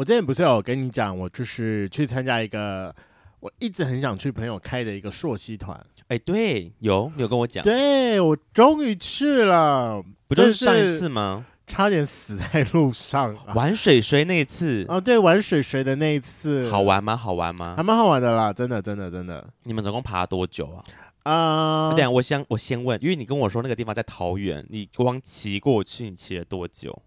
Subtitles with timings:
[0.00, 2.94] 我之前不是有跟你讲，我就是去参加一个
[3.40, 5.78] 我一直很想去朋友开的一个朔溪团。
[6.08, 11.44] 哎，对，有有跟我讲，对，我终于去了，不就是上一次吗？
[11.66, 17.14] 差点死在路上，啊，玩水水那一次哦，对，玩水水的那一次，好玩吗？
[17.14, 17.74] 好玩吗？
[17.76, 19.46] 还蛮好玩的啦，真的，真的，真的。
[19.64, 20.82] 你们总共爬了多久啊？
[21.24, 27.02] 啊、uh，对，我先我先问，因为你跟我说那个地方在桃园，你光骑过去，你骑了多久？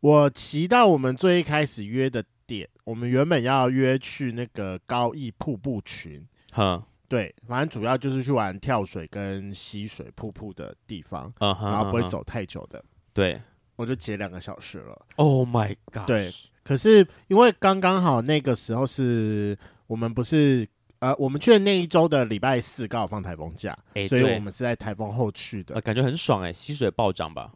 [0.00, 13.40] 我骑到我们最一开始约的点，我们原本要约去那个高义瀑布群，哈，对，反正主要就是去玩跳水跟溪水瀑布的地方，uh 然后不会走太久的，uh 对。
[13.76, 15.06] 我就截两个小时了。
[15.16, 16.04] Oh my god！
[16.06, 16.30] 对，
[16.62, 25.76] 可是因为刚刚好那个时候是我们不是呃，我们去的那一周的礼拜四刚好放台风假，欸，所以我们是在台风后去的。
[25.76, 27.50] 呃、感觉很爽哎，欸，溪水暴涨吧？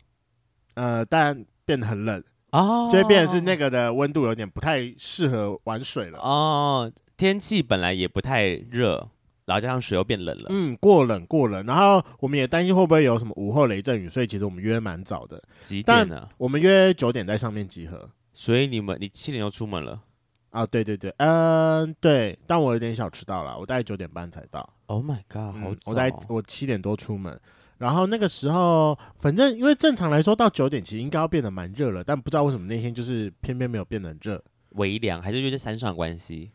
[0.76, 2.24] 呃，但变得很冷
[2.54, 6.90] 哦，就会变成是那个的温度有点不太适合玩水了哦。
[7.16, 9.08] 天气本来也不太热。
[9.47, 16.27] 然后加上水又变冷了，嗯，过冷过冷，然后我们也担心会不会有什么午后雷阵雨，所以其实我们约蛮早的，几点呢？
[16.38, 20.00] 我们约九点在上面集合，所以你们你七点就出门了
[20.48, 20.64] 啊？
[20.64, 24.66] 对对对，嗯，对，但我有点小迟到了，我大概九点半才到。
[24.86, 27.38] Oh my god，好，我大概我七点多出门，
[27.78, 36.50] 然后那个时候反正因为正常来说到九点其实应该要变得蛮热了，但不知道为什么那天就是偏偏没有变得热，微凉还是因为山上的关系？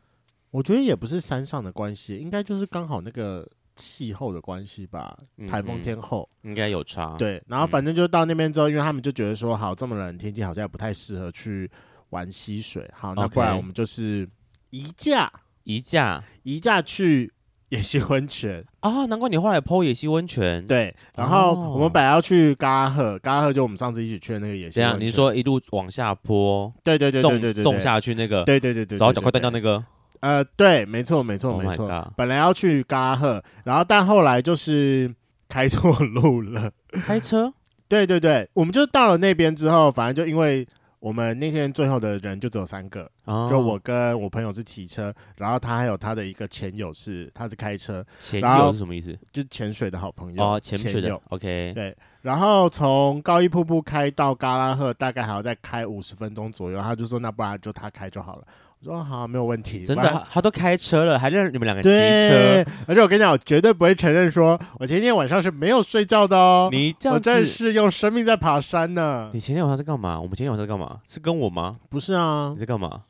[0.52, 5.16] 我觉得也不是山上的关系，应该就是刚好那个气候的关系吧。
[5.48, 7.16] 台风天后应该有差。
[7.18, 11.70] 对，然后反正就到那边之后，因为他们就觉得说，好，这么冷天气好像也不太适合去
[12.10, 12.90] 玩溪水。
[12.94, 14.28] 好，那不然我们就是
[14.72, 15.32] 移驾，
[15.66, 17.32] 移驾，移驾去
[17.78, 19.06] 野溪温泉啊。
[19.06, 20.66] 难怪你后来 po 野溪温泉。
[20.66, 24.74] 对，然后我们本来要去嘎拉贺，嘎拉贺就我们上次一起去的那个野溪温泉。
[24.74, 29.84] 这样，你说一路往下坡，对对对对对对，送下去那个，对对对对，然后脚快断掉那个。
[30.22, 31.88] 呃，对，没错，没错，没错。
[31.90, 35.14] Oh、本来要去嘎拉贺，然后但后来就是
[35.48, 36.70] 开错路了。
[37.04, 37.54] 开车？
[37.88, 40.68] 对对对，我们就到了那边之后，反正就因为
[41.00, 43.50] 我们那天最后的人就只有三个，oh.
[43.50, 48.06] 就我跟我朋友是骑车，然后他还有他的一个前友是他是开车。
[48.20, 49.18] 前友是什么意思？
[49.32, 51.18] 就潜水的好朋友哦，潜水的。
[51.30, 51.72] OK。
[51.74, 56.82] 对，然后从高一瀑布开到嘎拉赫，大概还要再开五十分钟左右。
[56.82, 58.48] 他就说，那不然就他开就好了。
[58.82, 59.84] 我说好，没有问题。
[59.84, 62.66] 真的，他都开车了，还让你们两个骑车。
[62.88, 66.70] 而且我跟你讲，我绝对不会承认说我前天晚上是没有睡觉的哦。
[66.72, 69.32] 你这样子，我真是用生命在爬山呢。
[69.34, 70.18] 你前天晚上在干嘛？
[70.18, 71.00] 我们前天晚上在干嘛？
[71.06, 71.76] 是跟我吗？
[71.90, 72.52] 不是啊。
[72.54, 73.02] 你在干嘛？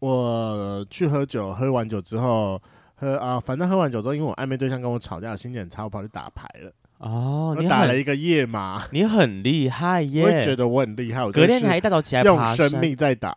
[0.00, 2.60] 我去喝酒，喝完酒之后，
[2.96, 6.72] 喝啊，反正喝完酒之后，因为我暧昧对象跟我吵架，心情很差，我跑去打牌了。
[6.98, 10.24] 哦，你打了一个夜嘛，你很厉害耶！
[10.24, 11.24] 我也觉得我很厉害。
[11.24, 13.36] 我隔天还一大早起来用生命在打。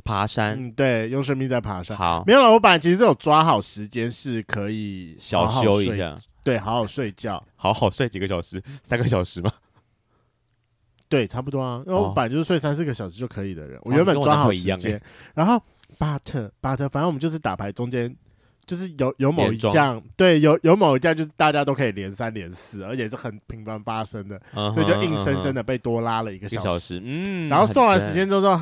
[0.00, 1.96] 爬山，嗯，对，用生命在爬山。
[1.96, 2.50] 好，没有了。
[2.52, 9.52] 我本来其实有抓好时间，是可以好好小休一下，对，好好睡觉，好好睡几个小时， 三个小时吗？
[11.08, 11.82] 对，差不多啊。
[11.86, 15.02] 因为我本来就是睡三四个小时就可以的人，哦、我原本抓好时间、欸，
[15.34, 15.60] 然后
[15.98, 18.14] but but 反正我们就是打牌中间
[18.64, 26.68] 就是有有某一将，对，有有某一将就是大家都可以连三连四，而且是很频繁发生的、嗯，所以就硬生生的被多拉了一个小时。
[26.68, 28.60] 小时嗯，然后算完时间之后。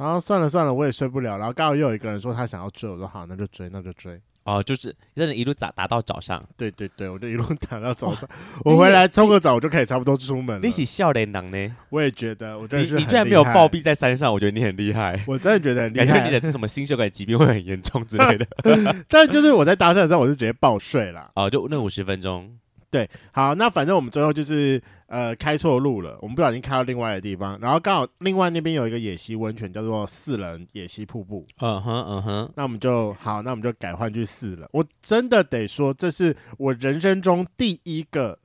[0.00, 1.36] 然后算了算了，我也睡不了。
[1.36, 4.18] 然后刚好又有一个人说他想要追，我说好，那就追，那就追。
[4.44, 6.42] 哦，就是真的一路打打到早上。
[6.56, 8.26] 对对对，我就一路打到早上。
[8.64, 10.66] 我回来冲个澡，我就可以差不多出门了。
[10.66, 11.76] 你是笑脸郎呢？
[11.90, 15.22] 我也觉得，我真的是你，你居然没有暴毙在山上，我觉得你很厉害。
[15.26, 18.46] 我真的觉得很 厉害，感觉你的是什么心血管疾病会很严重之类的。
[19.06, 21.30] 但就是我在搭讪的时候，我是直接爆睡了。
[21.34, 22.50] 哦，就那五十分钟。
[22.90, 31.44] 对，好，那反正我们最后就是呃开错路了，我们不小心开到另外的地方，然后刚好另外那边有一个野溪温泉，叫做四人野溪瀑布。
[31.58, 34.68] 嗯哼嗯哼，那我们就好，那我们就改换去四人。
[34.72, 38.38] 我真的得说，这是我人生中第一个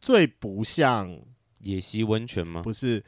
[0.00, 1.14] 最不像
[1.60, 2.62] 野溪温泉吗？
[2.62, 3.04] 不是，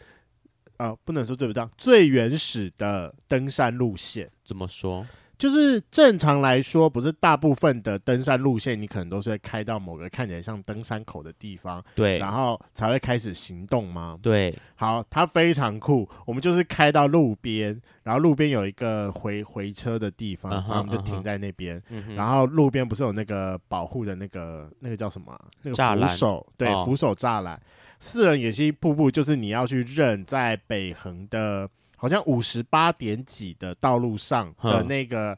[0.76, 4.30] 啊、呃，不能说最不像，最原始的登山路线。
[4.44, 5.06] 怎么说？
[5.40, 14.18] 就是正常来说，不是大部分的登山路线，你可能都是会开到某个看起来像登山口的地方，对，然后才会开始行动吗？
[14.20, 16.06] 对，好，它非常酷。
[16.26, 21.80] 我们就是开到路边，然后路边有一个回回车的地方，uh 然后我们就停在那边。
[21.90, 22.14] Uh.
[22.14, 25.40] 然后路边不是有那个保护的那个那个叫什么、啊？
[25.62, 27.58] 那个扶手，对，哦、扶手栅栏。
[27.98, 31.66] 四人野溪瀑布就是你要去认在北横的。
[32.00, 35.36] 好像五十八点几的道路上的那个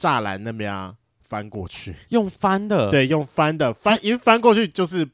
[0.00, 5.06] 栅栏那边啊，翻过去用翻的，对，用翻的翻，因为翻过去就是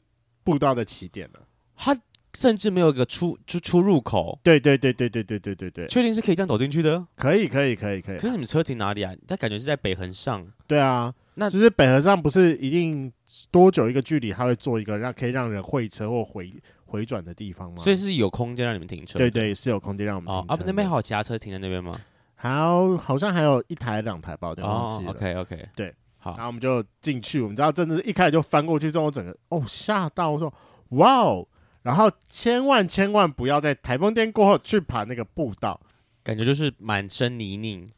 [0.45, 1.41] 步道的起点了。
[1.75, 1.99] 它
[2.39, 4.39] 甚至没有一个出出出入口。
[4.45, 7.05] 对对对对对对对对对，确定是可以这样走进去的？
[7.17, 8.19] 可以可以可以可以。
[8.19, 9.13] 可是你们车停哪里啊？
[9.27, 10.47] 它感觉是在北横上。
[10.69, 13.13] 对啊，那就是北横上不是一定
[13.51, 16.53] 多久一个距离，他会做一个让可以让人会车或回
[16.95, 17.83] 回转的地方吗？
[17.83, 19.19] 所以是有空间让你们停车。
[19.19, 20.55] 对对，是有空间让我们停车。
[20.55, 22.01] 哦，啊，那边还有其他车停在那边吗？
[22.37, 25.11] 好好像还有一台两台吧，我忘记了。
[25.11, 30.53] Oh, OK OK，对，好，然后我们就进去，我们知道真的是一开始就翻过去之后，我整个哦吓到，我说
[30.91, 31.49] 哇哦，
[31.83, 35.81] 然后千万千万不要在台风天过后去爬那个步道，
[36.23, 37.89] 感觉就是满身泥泞。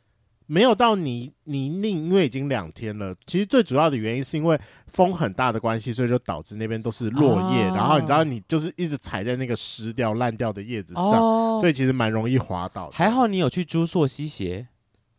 [0.47, 3.15] 没有到泥泥泞，因为已经两天了。
[3.27, 7.65] 其实最主要的原因是因为风很大的关系，所以就导致那边都是落叶。
[7.65, 12.91] 啊、然后你知道，你就是一直踩在那个湿掉烂掉的叶子上，哦、所以其实蛮容易滑倒。
[12.91, 14.69] 还好你有去租溯溪鞋，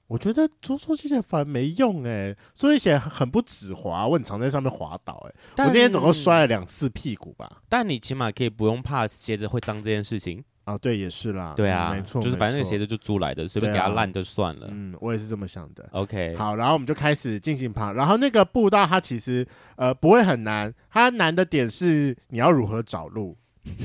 [0.07, 5.65] 我觉得租溯溪鞋反而没用哎、欸，溯溪鞋很不止滑，我很常在上面滑倒哎、欸。
[5.65, 7.61] 我那天总共摔了两次屁股吧。
[7.67, 10.43] 但你起码可以不用怕鞋子会脏这件事情。
[10.67, 14.69] 哦，对，也是啦，对啊，嗯、没错，就是反正那个鞋子就租来的，随便给它烂就算了、啊。
[14.69, 15.87] 嗯，我也是这么想的。
[15.93, 19.47] OK，好，然后我们就开始进行爬，然后那个步道它其实
[19.77, 23.37] 呃不会很难，它难的点是你要如何找路。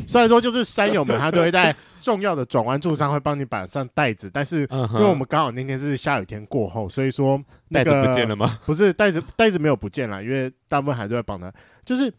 [0.09, 8.59] 虽然说就是山友们他都会在重要的转弯处上会帮你绑上袋子，但是因为我们刚好那天是下雨天过后，所以说那个带子不见了吗？
[8.67, 11.55] 不是，袋子袋子没有不见了，因为大部分还是会绑的，
[11.85, 12.13] 就是。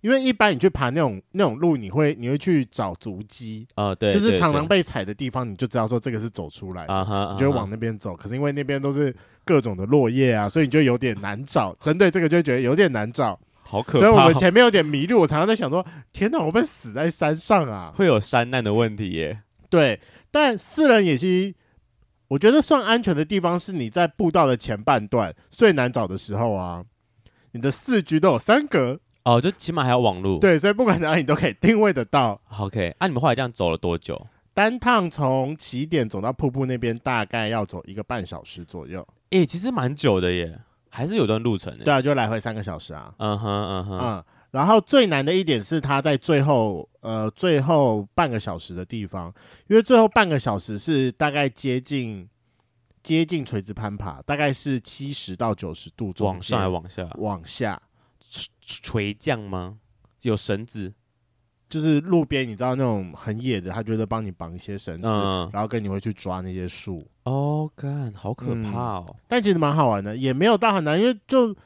[0.00, 6.86] 因为一般你去爬那种那种路，你会你会去找足迹啊，对，就是常常被踩的地方，你就知道说这个是走出来
[7.32, 8.16] 你就会往那边走。
[8.16, 9.14] 可是因为那边都是
[9.44, 11.76] 各种的落叶啊，所以你就有点难找。
[11.80, 13.98] 针对这个就觉得有点难找，好可怕。
[13.98, 17.92] 所以我们前面有点迷路，我常常在想说，天哪，我会死在山上啊！
[17.94, 19.42] 会有山难的问题耶。
[19.68, 20.00] 对，
[20.30, 21.54] 但四人野溪，
[22.28, 26.84] 我觉得算安全的地方是你在步道的前半段最难找的时候啊，
[27.52, 28.98] 你的四局都有三格。
[29.24, 32.40] 哦，就起码还有网络，对，所以不管哪里你都可以定位得到。
[32.58, 34.26] OK，啊，你们后来这样走了多久？
[34.54, 39.06] 单趟从起点走到瀑布那边，大概要走一个半小时左右。
[39.30, 40.58] 诶、欸，其实蛮久的耶，
[40.88, 41.84] 还是有段路程的。
[41.84, 43.14] 对啊，就来回三个小时啊。
[43.18, 44.24] 嗯哼，嗯哼，嗯。
[44.50, 49.32] 然后最难的一点是它在最后，呃，最后半个小时的地方，
[49.68, 52.28] 因为最后半个小时是大概接近
[53.02, 57.08] 接近垂直攀爬，大概是七十到九十度，往上还往下？
[57.18, 57.80] 往下。
[58.82, 59.78] 垂降吗？
[60.22, 60.92] 有绳子，
[61.68, 67.06] 就是路边你知道那种很野的，他觉得帮你绑一些绳子，嗯、然后跟你会去抓那些树。
[67.24, 69.06] 哦，干，好可怕哦！
[69.08, 71.56] 嗯、但其实蛮好玩的，也没有到很难，因为就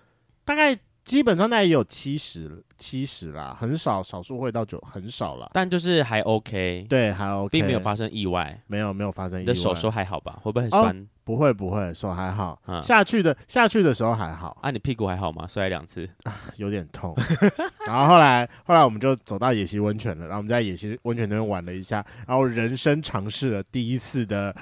[0.44, 5.50] 大概基本上那也有七十七十啦，很少少数会到九，很少啦。
[5.52, 9.42] 但就是还 OK，对，还 OK，并没有发生意外，没有没有发生意外。
[9.42, 10.38] 你的手手还好吧？
[10.42, 10.96] 会不会很酸？
[10.96, 12.60] 哦不会不会，手还好。
[12.66, 14.58] 嗯、下去的下去的时候还好。
[14.60, 15.46] 啊，你屁股还好吗？
[15.46, 17.16] 摔两次，啊，有点痛。
[17.88, 24.54] 然后后来后来我们就走到野溪温泉了，然后我们在野溪温泉那边玩了一下，然后人生尝试了第一次的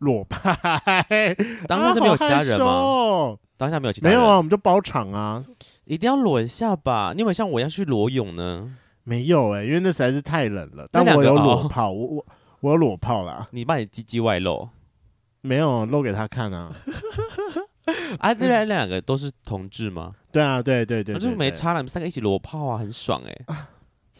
[0.00, 0.52] 裸拍。
[1.68, 3.36] 当时是没有其他人吗？
[3.58, 4.16] 当下没有其他人。
[4.16, 5.44] 没有啊，我们就包场啊。
[5.84, 7.12] 一定要裸一下吧？
[7.14, 8.74] 你有没有像我一样去裸泳呢？
[9.04, 10.86] 没有哎、欸，因为那实在是太冷了。
[10.90, 12.26] 但我有裸泡，我我
[12.60, 13.46] 我有裸泡啦。
[13.50, 14.66] 你把你鸡鸡外露。
[15.40, 16.74] 没有露给他看啊！
[18.18, 20.12] 啊，这边两个都是同志吗？
[20.32, 23.56] 对啊，对对对，就没差了，你们三个一起裸泡啊，很爽哎！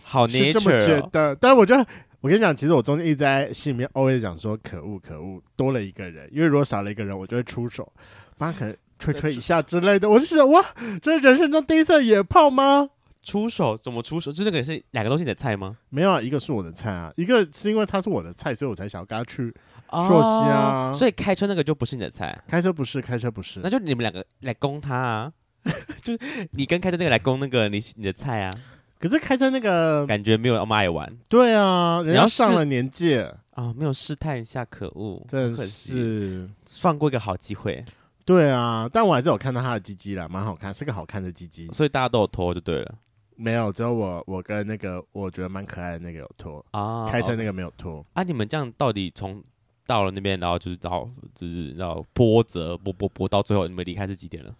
[0.04, 1.34] 好 nature，这么觉得。
[1.36, 1.84] 但是我觉得，
[2.20, 7.92] 我跟你讲，其实我中间一直在心里面 always 讲说，可恶可恶，多了一个人，因为如果少了一个人，我就会出手，
[8.38, 10.08] 帮他可能吹吹一下之类的。
[10.08, 10.64] 我就想，哇，
[11.00, 12.90] 这是人生中第一次野炮吗？
[13.22, 14.32] 出手怎么出手？
[14.32, 15.76] 就这个也是两个都是你的菜吗？
[15.90, 19.54] 没有啊，一个是我的菜啊，一个是因为他是我的菜，所以我才想要跟他去。
[19.90, 22.38] 溯溪啊，所以开车那个就不是你的菜。
[22.46, 25.32] 开车不是，开车不是，那就你们两个来攻他啊，
[26.04, 28.50] 就是你跟开车那个来攻那个你你的菜啊。
[28.98, 31.10] 可是开车那个感觉没有那么爱玩。
[31.26, 33.18] 对啊，人家上了年纪
[33.52, 37.82] 啊，没有试探一下，可恶，真的是放过一个好机会。
[38.28, 41.66] 对啊，但我还是有看到他的鸡鸡啦，蛮好看，是个好看的鸡鸡。
[41.68, 42.94] 所以大家都有脱就对了。
[43.36, 48.04] 没有，只有我我跟那个我觉得蛮可爱的那个有脱啊，开车那个没有脱。
[48.12, 49.42] 啊，你们这样到底从？
[49.86, 54.54] 到了那边，然后就是到就是然后波折波波波，到最后你们离开是几点了？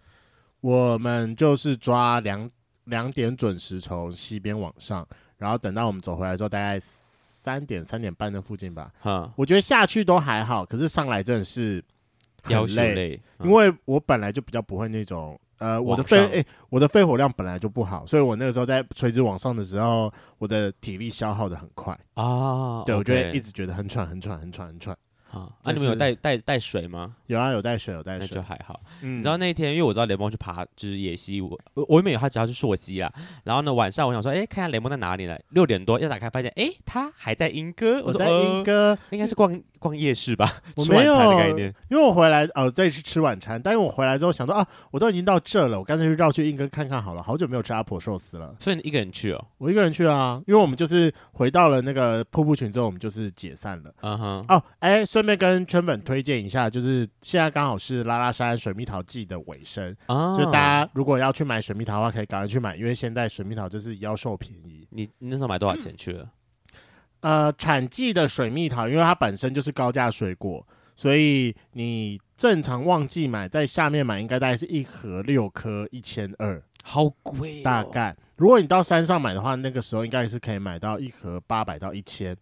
[0.59, 2.49] 我们就是抓两
[2.85, 5.07] 两点准时从西边往上，
[5.37, 8.91] 然后等到我们走回来之后，大概三点三点半的附近吧。
[9.01, 11.83] 哈，我觉得下去都还好，可是上来真的是
[12.43, 22.83] 很累，累因为我本来就比较不会那种呃，我的肺诶、欸、我的肺活量本来就不好，所以我那个时候在垂直往上的时候，我的体力消耗的很快啊。
[22.85, 24.97] 对我觉得一直觉得很喘很喘很喘很喘。
[25.31, 27.15] 啊，那你们有带带带水吗？
[27.27, 28.79] 有啊，有带水，有带水，那就还好。
[29.01, 33.11] 嗯，你知道那天，因为我知道雷蒙去爬就是野溪，我我原本以为他只要是溯溪啦。
[33.43, 35.37] 然后呢，晚上我想说，哎，看下雷蒙在哪里呢？
[35.49, 38.01] 六点多要打开，发现哎，他还在英哥。
[38.03, 40.61] 我在莺歌，应该是逛逛夜市吧？
[40.75, 41.57] 我没有，
[41.89, 43.61] 因为我回来哦，这里是吃晚餐。
[43.61, 47.21] 但是我回来之后想到啊，我都已经到这了，我干脆就绕去英哥看看好了。
[47.21, 48.55] 好久没有吃阿婆寿司了。
[48.59, 49.45] 所以你一个人去哦？
[49.59, 53.93] 我一个人去啊，因为我们就是回到了那个瀑布群之后，我们就是解散了。
[54.01, 54.45] 嗯哼。
[54.47, 64.87] 哦，哎，顺便跟圈粉推荐一下，就是现在刚好是拉拉山水蜜桃季的尾声，哦，就大家如果要去买水蜜桃的话，可以赶快去买，因为现在水蜜桃就是妖兽便宜。
[64.91, 66.29] 你你那时候买多少钱去了？
[67.19, 77.61] 呃，产季的水蜜桃，因为它本身就是高价水果，所以你正常旺季买，在下面买应该大概是一盒六颗一千二，好贵哦。
[77.65, 82.33] 大概，如果你到山上买的话，那个时候应该是可以买到一盒八百到一千。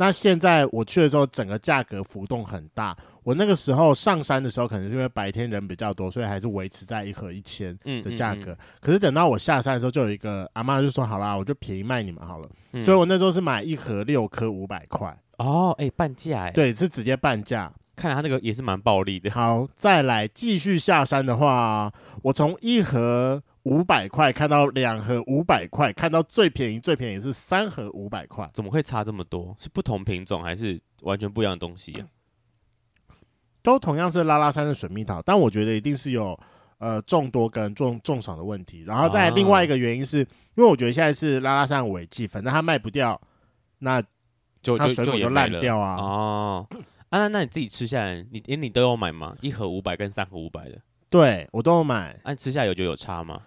[0.00, 2.96] 那现在我去的时候，整个价格浮动很大。
[3.22, 8.52] 我那个时候上山的时候，可能是因为白天人比较多，所以还是维持在一盒一千的价格。
[8.52, 8.78] 嗯嗯嗯。
[8.80, 12.48] 可是等到我下山的时候，就有一个阿妈就说：“好啦，我就便宜卖你们好了。
[12.72, 15.14] 嗯”所以我那时候是买一盒六颗五百块。
[15.36, 16.50] 哦，哎、欸，半价哎。
[16.52, 17.70] 对，是直接半价。
[17.94, 19.30] 看来他那个也是蛮暴利的。
[19.30, 21.92] 好，再来继续下山的话，
[22.22, 28.48] 我从一盒五百块看到两盒五百块，看到最便宜最便宜是三盒五百块。
[28.54, 29.54] 怎么会差这么多？
[29.58, 32.06] 是不同品种还是完全不一样的东西啊？
[33.62, 36.38] 都同样是拉拉山的水蜜桃，但我觉得一定是有
[36.78, 38.82] 呃众多跟重重赏的问题。
[38.86, 43.20] 然后再另外一个原因是，因为我觉得现在是拉拉山尾季，反正它卖不掉，
[43.80, 44.02] 那
[44.62, 45.96] 就它水果就烂掉啊。
[45.96, 46.66] 哦，
[47.10, 49.36] 啊，那那你自己吃下来，你你都有买吗？
[49.42, 52.18] 一盒五百跟三盒五百的，对我都有买。
[52.22, 53.42] 按、啊、吃下来有就有差吗？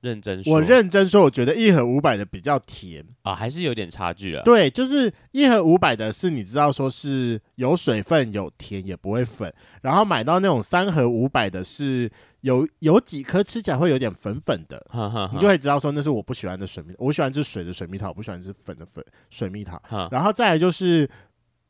[0.00, 4.42] 认真说，我认真说，我觉得一盒五百的比较甜啊，还是有点差距啊。
[4.44, 9.52] 对，就是一盒五百的是你知道说是有水分、有甜，也不会粉。
[9.82, 12.08] 然后买到那种三盒五百的，是
[12.42, 16.94] 有有几颗吃起来会有点粉粉的，呵呵呵，你就会知道说那是我不喜欢的水蜜。
[16.98, 19.82] 我喜欢吃水的水蜜桃，我不喜欢吃粉的粉水蜜桃。
[20.12, 21.10] 然后再来就是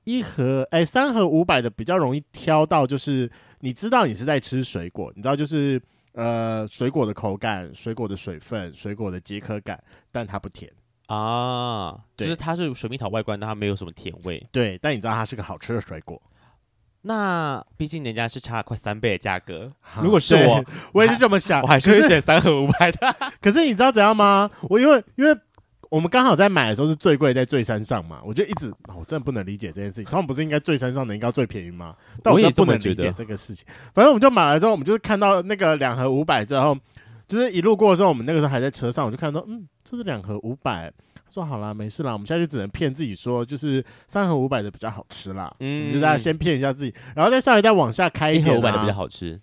[0.05, 3.31] 一盒哎、欸、三盒五百的比较容易挑到，就是
[3.61, 5.81] 你知道你是在吃水果，你知道就是。
[6.19, 10.69] 呃，水果的口感，水果的水分，水果的解渴感，但它不甜
[11.07, 11.97] 啊。
[12.17, 14.45] 就是它是水蜜桃外观，但它没有什么甜味。
[14.51, 16.21] 对，但你知道它是个好吃的水果。
[17.03, 19.69] 那毕竟人家是差了快三倍的价格。
[20.03, 23.17] 如果是我，我也是这么想，我还是会选三盒五百的。
[23.41, 24.51] 可是你知道怎样吗？
[24.69, 25.39] 我因为因为。
[25.91, 30.05] 我们刚好在买的时候是最贵，在最山上嘛，我就一直，我真的不能理解这件事情。
[30.05, 31.95] 他们不是应该最山上的应该最便宜吗？
[32.23, 33.67] 但我也不能理解这个事情。
[33.95, 36.77] 反正我们就买了之后，我们就是看到那个两盒五百之后，
[37.27, 40.93] 就是一路过的时候，我们那个时候还在车上，我就看到，嗯，这是两盒五百。
[41.31, 45.55] 说好啦，没事啦，我们现在就只能骗自己说，就是三盒五百的比较好吃啦。
[45.61, 49.39] 嗯，就大家先骗一下自己，然后再上一代往下开一盒，五百的比较好吃。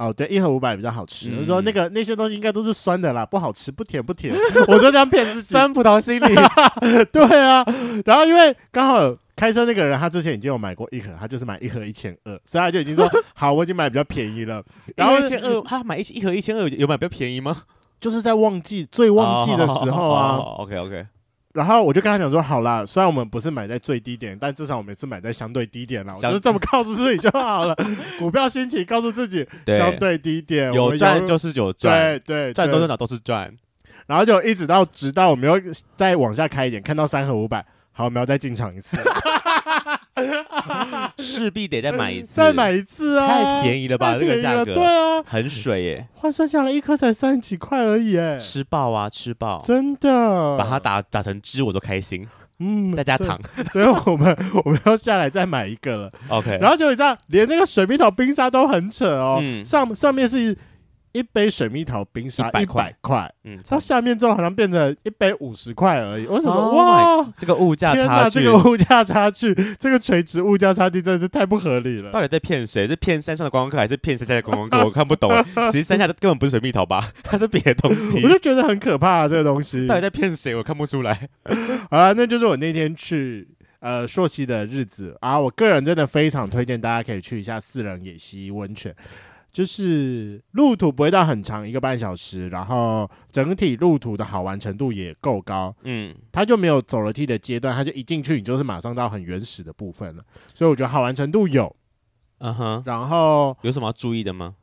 [0.00, 1.28] 哦，对，一盒五百比较好吃。
[1.30, 4.34] 嗯、说那个那些东西应该都是酸的啦，不好吃，不甜不甜。
[4.66, 6.34] 我就这样骗自己， 酸葡萄心理。
[7.12, 7.62] 对啊，
[8.06, 14.64] 然后因为刚好开车那个人他之前已经有买过一盒，他就是买一盒一千二，所以他就已经说好，我已经买比较便宜了。
[14.96, 17.64] 然后一千二，他买一一盒一千二有买比较便宜吗？
[18.00, 20.36] 就是在旺季最旺季的时候啊。
[20.36, 21.06] 哦、OK OK。
[21.52, 26.14] 然后我就跟他讲说，好啦，虽然我们不是买在最低点，但至少我们是买在相对低点了。
[26.14, 27.74] 我就是这么 告诉自己就好了。
[28.20, 33.52] 股票心情告诉自己，相对低点有赚就是有赚，对对，赚多赚少都是赚。
[34.06, 37.64] 然后就一直到直到我们又再往下开一点，看到三和五百，
[38.00, 38.96] 好，我们要再进场一次。
[41.18, 43.28] 势必得再买一次，再买一次啊！
[43.28, 52.26] 太便宜了吧，这个价格，对啊，很水耶，换算下来一颗才三十几块而已，哎，吃爆啊，吃爆，真的，把它打打成汁我都开心，
[52.58, 53.38] 嗯，再加糖，
[53.70, 60.56] 所以我们 我们要下来再买一个了，OK，然后就你知道，连那个水蜜桃冰沙都很扯哦，嗯、上上面是。
[61.12, 66.26] 一杯水蜜桃冰沙一百块，嗯，到下面之后好像变成一杯五十块而已。
[66.26, 72.10] 我想说，哦、哇，这个物价差距，这个物价差距， 这个垂直物价差距真的是太不合理了。
[72.12, 72.86] 到底在骗谁？
[72.86, 74.78] 是骗山上的观光客，还是骗山下的观光客？
[74.86, 75.30] 我看不懂。
[75.72, 77.12] 其实山下的根本不是水蜜桃吧？
[77.24, 78.22] 它是别的东西。
[78.22, 79.86] 我就觉得很可怕啊，这个东西。
[79.86, 80.54] 到底在骗谁？
[80.54, 81.28] 我看不出来。
[81.90, 83.48] 好了，那就是我那天去
[83.80, 85.38] 呃朔溪的日子啊。
[85.38, 88.94] 我个人真的非常推荐大家可以去一下四人野溪温泉。
[89.52, 101.74] 就是路途不会到很长，一个半小时，然后整体路途的好玩程度也够高，嗯，它就没有走楼梯的阶段，它就一进去你就是马上到很原始的部分了，所以我觉得好玩程度有，
[102.38, 104.54] 嗯哼，然后有什么要注意的吗？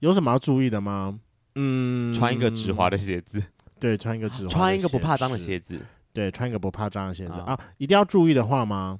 [0.00, 1.18] 有什么要注意的吗？
[1.54, 3.40] 嗯，穿一个止滑的鞋子，
[3.78, 5.80] 对，穿一个止滑，穿一个不怕脏的鞋子，
[6.12, 7.34] 对，穿一个不怕脏的鞋子。
[7.34, 8.98] 啊，一定要注意的话吗？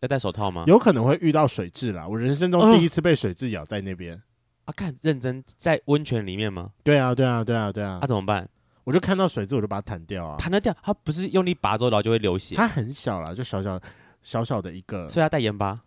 [0.00, 0.64] 要戴手套吗？
[0.66, 2.06] 有可能会遇到水蛭啦。
[2.06, 4.14] 我人生中第一次被水蛭咬在那边。
[4.14, 4.20] 呃、
[4.66, 6.70] 啊，看认真在温泉里面吗？
[6.84, 7.98] 对啊，对啊，对啊，对啊。
[8.00, 8.48] 那、啊、怎么办？
[8.84, 10.36] 我就看到水蛭，我就把它弹掉啊。
[10.38, 10.74] 弹得掉？
[10.82, 12.54] 它不是用力拔之后，然后就会流血？
[12.54, 13.80] 它很小啦，就小小
[14.22, 15.08] 小小的一个。
[15.08, 15.78] 所以要带盐巴。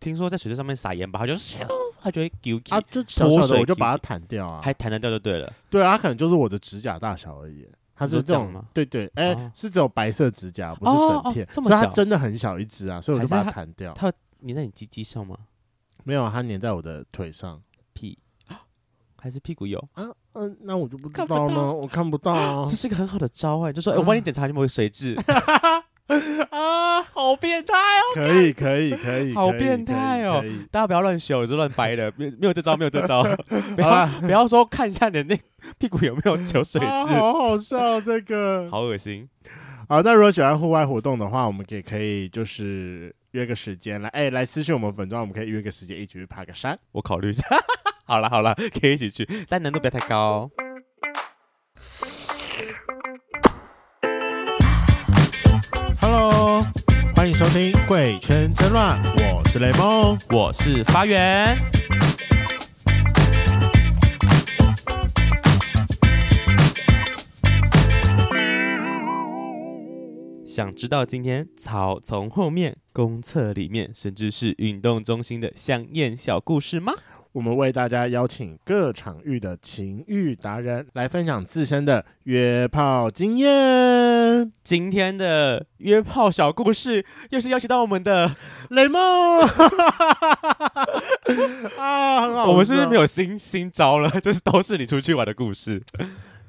[0.00, 1.34] 听说在水蛭上面撒盐巴，它就
[2.00, 2.60] 它就会丢。
[2.70, 4.60] 啊，就小小的，我就把它弹掉啊。
[4.62, 5.52] 还弹得掉就对了。
[5.70, 7.66] 对啊，它可能就是我的指甲大小而已。
[7.96, 8.62] 它是这种吗？
[8.74, 13.92] 对对，哎、欸哦，是只有白色指甲，不是整片，所以它真的很小一只啊，所以我就把它弹掉。
[13.94, 14.12] 它
[14.46, 15.36] 粘在你鸡鸡上吗？
[16.04, 17.60] 没有，它粘在我的腿上。
[17.94, 18.18] 屁，
[19.16, 19.78] 还是屁股有？
[19.94, 22.66] 啊，嗯、呃，那我就不知道呢，我看不到、啊。
[22.68, 25.18] 这是一个很好的招哎、欸，就说，哎、欸，我帮你检查你有没有水蛭。
[26.50, 28.14] 啊，好变态哦！
[28.14, 30.40] 可以，可以，可以，好变态哦！
[30.70, 33.24] 大家不要乱修，就乱掰的，没没有这招，没有这招。
[33.74, 35.36] 不要不要说看一下你的那
[35.78, 39.28] 屁股有没有酒水啊，好好笑这个， 好恶心。
[39.88, 46.78] 好，那如果喜欢户外活动的话，我们也可以就是约个时间来，哎，来私讯我们粉专，我们可以约个时间一起去爬个山。
[46.92, 47.44] 我考虑一下。
[48.04, 50.50] 好了好了，可以一起去，但难度不要太高。
[56.00, 56.62] Hello，
[57.14, 58.98] 欢迎收听《贵圈真乱》，
[59.36, 61.58] 我是雷梦，我是发源。
[70.56, 76.94] 想知道今天草丛后面、公厕里面，甚至是运动中心的香艳小故事吗？
[77.32, 84.50] 我们为大家邀请各场域的情欲达人来分享自身的约炮经验。
[84.64, 88.34] 今天的约炮小故事又是邀请到我们的
[88.70, 89.02] 雷梦
[91.76, 92.46] 啊，很好。
[92.46, 94.08] 我们是不是没有新新招了？
[94.22, 95.82] 就是都是你出去玩的故事。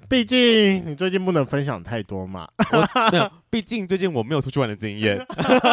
[0.09, 2.47] 毕竟你最近不能分享太多嘛。
[2.71, 2.87] 我
[3.57, 5.17] 毕竟最近我没有出去玩的经验，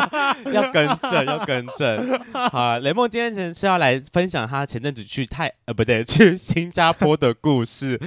[0.54, 2.18] 要更正，要更正。
[2.50, 8.00] 好，雷梦今天是要来分享他前阵子去泰呃不对， 去新加坡的故事。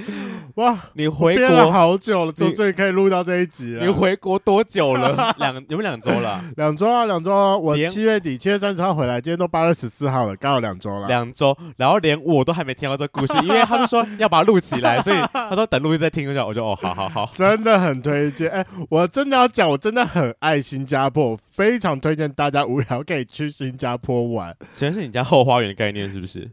[0.56, 3.86] 哇，你回国好久了，终于可以录到这一集了。
[3.86, 5.32] 你回国多久了？
[5.38, 6.42] 两有没有两周了？
[6.56, 7.56] 两周啊，两周。
[7.60, 11.06] 我七月底七月三十号回来，今天都八月十四号了，刚好两周了。
[11.06, 16.44] 两周，然后连我都还没听到这故事，因为他们说要把它录起来，所以他说等录音再听一下。
[16.44, 18.50] 我就哦，好好好，真的很推荐。
[18.50, 19.46] 哎，我真的要。
[19.58, 24.56] 讲我真的很爱新加坡，非常推荐大家无聊可以去新加坡玩。
[24.74, 26.50] 其实是你家后花园的概念是不是？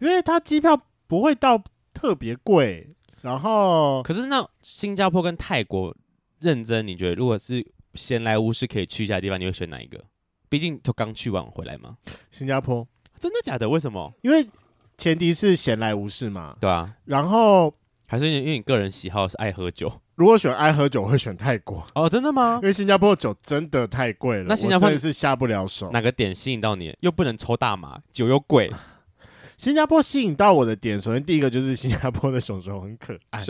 [0.00, 1.62] 因为它机票不会到
[1.94, 5.94] 特别贵，然后可是那新加坡跟泰国
[6.40, 10.04] 认真，你觉得如果是闲来无事可以去一下的地方，你会选哪一个？
[10.48, 11.96] 毕竟就刚去完回来嘛。
[12.30, 12.86] 新加坡
[13.18, 13.68] 真的假的？
[13.68, 14.12] 为什么？
[14.22, 14.46] 因为
[14.96, 16.56] 前提是闲来无事嘛。
[16.60, 17.74] 对啊，然后
[18.06, 20.00] 还是因为你个人喜好是爱喝酒。
[20.18, 21.86] 如果选爱喝酒，我会选泰国。
[21.94, 22.58] 哦，真的吗？
[22.60, 25.92] 因为新加坡的酒真的太贵了，那新加坡真的是下不了手。
[25.92, 26.92] 哪个点吸引到你？
[26.98, 28.68] 又不能抽大麻，酒又贵。
[29.56, 33.40] 新加坡吸引到我的点，首先第一个就是新加坡的熊熊很可爱。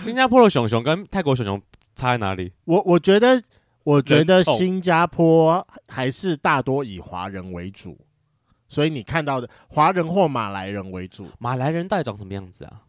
[0.00, 1.62] 新加坡的熊熊跟泰国熊熊
[1.94, 2.52] 差在哪里？
[2.64, 3.40] 我我觉得，
[3.84, 7.96] 我觉得新加坡还是大多以华人为主，
[8.66, 11.28] 所以你看到的华人或马来人为主。
[11.38, 12.82] 马来人到底长什么样子啊？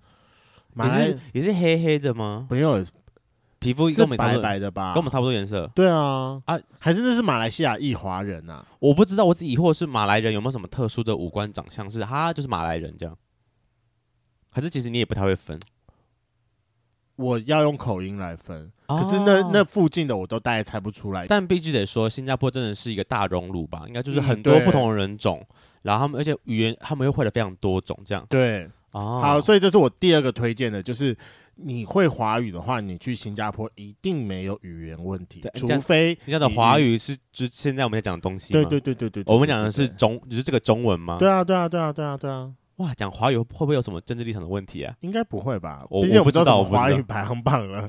[0.76, 2.48] 也是也是黑黑的吗？
[2.50, 2.84] 没有，
[3.60, 4.94] 皮肤是白白的吧？
[4.94, 5.70] 跟我们差不多颜色。
[5.74, 8.66] 对啊，啊，还是那是马来西亚裔华人啊？
[8.80, 13.18] 我不知道，我只疑惑是马来人有没有什么特殊的五官长相，是他就是马来人这样？
[14.50, 15.60] 还是其实你也不太会分？
[17.16, 21.28] 我要用口音来分，哦、可是那那附近的我都大概猜不出来。
[21.28, 23.84] 但必须得说，新加坡真的是一个大熔炉吧？
[23.88, 28.26] 应该就是很多不同的人种，嗯、然后他们而且语言他们又会了非常多种这样。
[28.30, 28.70] 对。
[28.94, 31.16] 哦，好，所以这是我第二个推荐的，就是
[31.56, 38.54] 你会华语的话，你去新加坡一定没有语言问题，除非你讲的华语是就现在我们在讲的东西。
[38.54, 41.18] 对对对对对，我们讲的是中，就是这个中文吗？
[41.20, 42.50] 对啊对啊对啊对啊对啊！
[42.78, 44.94] 哇，讲华语会不会有什么政治立场的问题啊？
[45.02, 45.84] 应该不会吧？
[45.92, 47.88] 我我不知道华语排行榜了，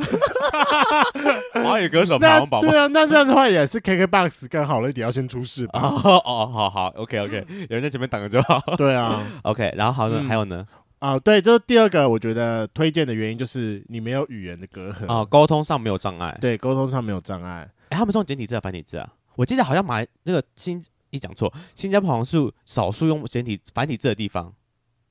[1.55, 2.61] 华语歌手排行 榜。
[2.61, 5.81] 对啊，那这样的话也是 KKBOX 更好了一点要先出事吧？
[6.05, 8.61] 哦哦，好好，OK OK，有人在前面挡着就好。
[8.77, 10.65] 对啊， OK，然后好呢，还有呢？
[11.01, 16.37] 啊、哦，对，这是第二个，我觉得推荐的原因就是你没有语言的隔阂啊，沟通上没有障碍。
[16.41, 17.71] 对，沟通上没有障碍。
[17.91, 19.13] 哎，他们是用简体字还是繁体字啊？
[19.37, 24.55] 我记得好像马来那个新一讲错，新加坡好像是少数用简体繁体字的地方，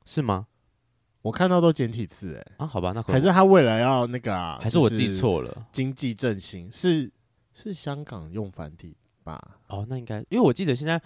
[0.06, 0.48] 是吗？
[1.22, 5.68] 我看到都简体字，哎，啊，好吧，那可还是他为了要那个啊，还是我记错了？
[5.72, 7.12] 经济振兴是
[7.54, 9.40] 是香港用繁体吧？
[9.68, 11.00] 哦，那应该，因为我记得现在。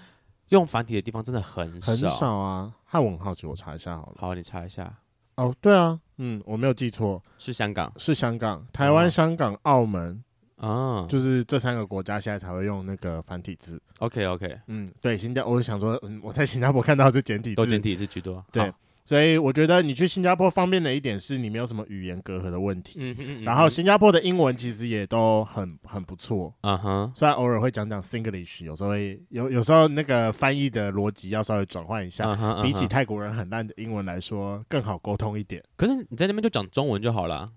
[0.51, 2.73] 用繁体的地方真的很少，很少啊！
[2.89, 4.15] 害我很好奇，我查一下好了。
[4.17, 4.91] 好，你查一下。
[5.35, 10.23] 哦，对啊，嗯，我没有记错，是香港，是香港，台湾、香港、澳门，
[10.55, 13.79] 啊，就是这三个国家现在才会用那个繁体字。
[13.99, 18.43] OK OK，嗯，对，新加坡，我想说，嗯，我在新加坡看到是简体字，都简体字居多。
[18.51, 18.73] 对。
[19.07, 35.63] 所以我觉得你去新加坡方便的一点是你没有什么语言隔阂的问题，嗯嗯嗯，然后新加坡的英文其实也都很很不错，嗯哼，虽然偶尔会讲讲 Singlish，有时候会有有时候那个翻译的逻辑要稍微转换一下，比起泰国人很烂的英文来说更好沟通一点。
[35.77, 37.49] 可是你在那边就讲中文就好了，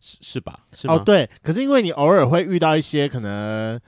[0.00, 0.60] 是是吧？
[0.74, 3.80] 是哦，对，可是因为你偶尔会遇到一些可能。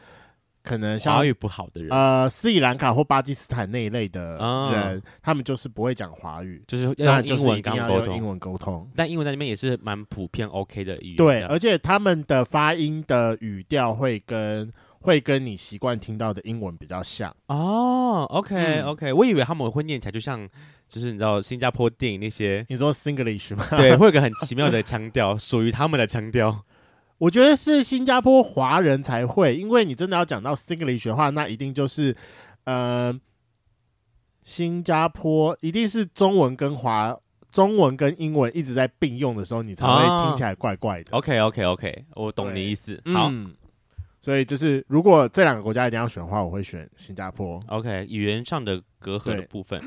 [0.70, 8.16] 可能像华语不好的人，呃，斯里兰卡或巴基斯坦那一类的人，哦、他们就是不会讲华语，就是要用英文跟他们沟通。
[8.16, 11.16] 英文沟通，但英文在那边也是蛮普遍 OK 的语言。
[11.16, 17.35] 对，而且他们的发音的语调会跟会跟你习惯听到的英文比较像。
[17.48, 20.48] 哦，OK OK，、嗯、我以为他们会念起来就像，
[20.87, 23.66] 就是你知道新加坡电影那些，你说 Singlish 吗？
[23.70, 26.64] 对，会有个很奇妙的腔调，属于他们的腔调。
[27.20, 32.16] 我觉得是新加坡华人才会，因为你真的要讲到 Singlish 的话，那一定就是，
[32.64, 33.14] 呃，
[34.42, 37.14] 新加坡一定是中文跟华
[37.52, 41.11] 中文跟英文一直在并用的时候，你才会听起来怪怪的。
[41.14, 42.98] 哦、OK OK OK，我懂你意思。
[43.12, 43.54] 好、嗯，
[44.18, 47.62] 所以就是如果这两个国家一定要选的话，我会选新加坡。
[47.66, 49.78] OK，语言上的隔阂的部分。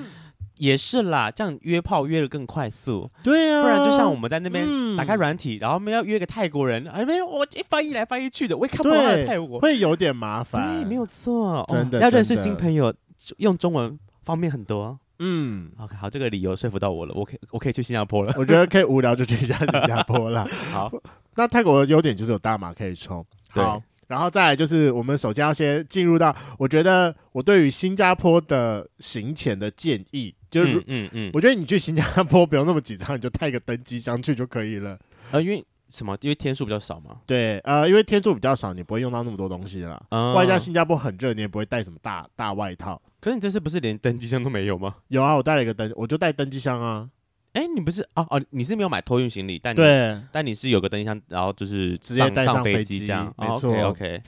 [0.63, 3.12] 也是啦，这样约炮约的更快速。
[3.21, 10.80] 对啊，不然就像我们在那边打开软体，嗯、然后我们要约个泰国人，哎没有，我一翻译来翻译去的，我也看不懂他的泰国，会有点麻烦。
[10.80, 12.93] 对，没有错，真的、哦、要认识新朋友，
[13.39, 14.97] 用中文方便很多。
[15.19, 18.34] 嗯，OK，好，这个理由说服到我了，我可以我可以去新加坡了。
[18.39, 20.47] 我觉得可以无聊就去一下新加坡了。
[20.71, 20.89] 好，
[21.36, 23.26] 那泰国的优点就是有大麻可以抽。
[23.49, 23.82] 好。
[24.06, 34.98] 然后再来就是，我们首先要先进入到，我觉得我对于新加坡的行前的建议，就是，嗯嗯，嗯，我觉得你去新加坡不用那么紧张，你就带个登机箱去就可以了。
[35.32, 36.18] 呃，因为什么？
[36.22, 37.18] 因为天数比较少嘛。
[37.26, 40.04] 对，呃，因为天数比较少，你不会用到那么多东西了。
[40.10, 43.02] 嗯，外加新加坡很热，你也不会带什么大大外套。
[43.20, 44.96] 可是你这次不是连登机箱都没有吗？
[45.08, 47.10] 有啊，我带了一个登，我就带登机箱啊。
[47.54, 54.22] 哎，你不是哦哦，你是没有买托运行李，但对，但你是有个登机箱，然后就是直接带上飞机这样，没错，OK。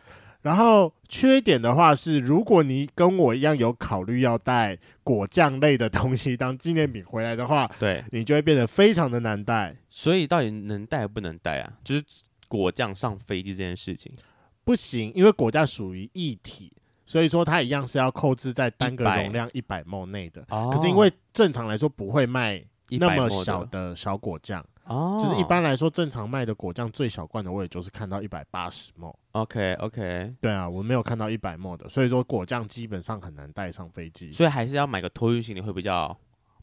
[0.45, 9.75] 然后缺点的话是，如果你跟我一样有考虑要带果酱类的东西当纪念品回来的话，对，你就会变得非常的难带。
[9.89, 11.73] 所以到底能带不能带啊？
[11.83, 12.03] 就是
[12.47, 14.11] 果酱上飞机这件事情
[14.63, 16.71] 不行，因为果酱属于液体，
[17.07, 20.45] 所以说它一样是要扣置在单个容量一百 ml 内的。
[20.49, 24.63] 哦，可是因为正常来说不会卖那么小的小果酱。
[24.83, 29.15] 哦，就是一般来说，正常卖的果酱最小罐的，我也就是看到一百八十 ml。
[29.35, 36.17] OK OK，对啊，我没有看到一百 ml 的，所以说果酱基本上很难带上飞机，所以还是要买个托运行李会比较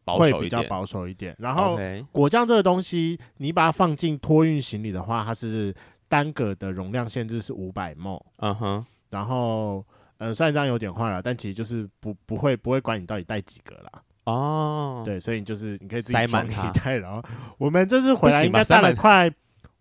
[0.04, 0.32] 保守一点。
[0.32, 1.36] 会比较保守一点。
[1.38, 1.78] 然后
[2.10, 5.74] 果酱这个东西，你把它放进托运行李的话，它是
[6.08, 8.22] 单个的容量限制是五百 ml。
[8.36, 9.84] 嗯哼，然后
[10.16, 14.02] 呃，虽然这样有点坏了，但其实就是不不会不会管你到底带几个啦。
[14.24, 17.22] 哦，对，所以你就是你可以自己装一袋，然后
[17.58, 19.30] 我们这次回来应该带了快，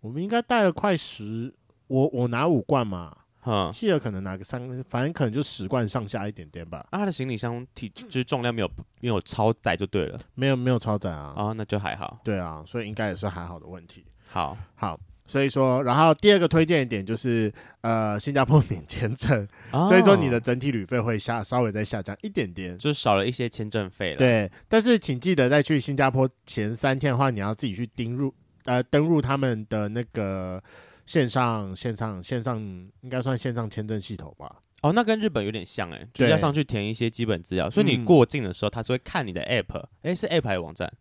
[0.00, 1.54] 我们应该带了快十，
[1.92, 6.78] 我我拿五罐嘛，哈，希尔可能拿个三，反正可能就十罐上下一点点吧。
[6.90, 14.06] 啊，他的行李箱体就是重量没有没有超载就对了，没有没有超载啊，哦，那就还好，对啊，所以应该也是还好的问题。
[14.26, 14.98] 好，好。
[15.24, 17.50] 所以说，然后第二个推荐一点就是，
[17.82, 24.16] 呃，新加坡免签证，哦、所以说你的整体旅费会下稍微再下降一点点，就少了一些签证费了。
[24.16, 30.62] 对，但是请记得在去新加坡前三天的话，你要自己去登入，呃，登入他们的那个
[31.06, 32.58] 线上、线上、线上，
[33.00, 34.62] 应该算线上签证系统吧？
[34.82, 40.92] 哦，那跟日本有点像哎，就是要上去填一些基本资料，所以你过境的时候，他是会看你的 app，哎，是 app 还是网站？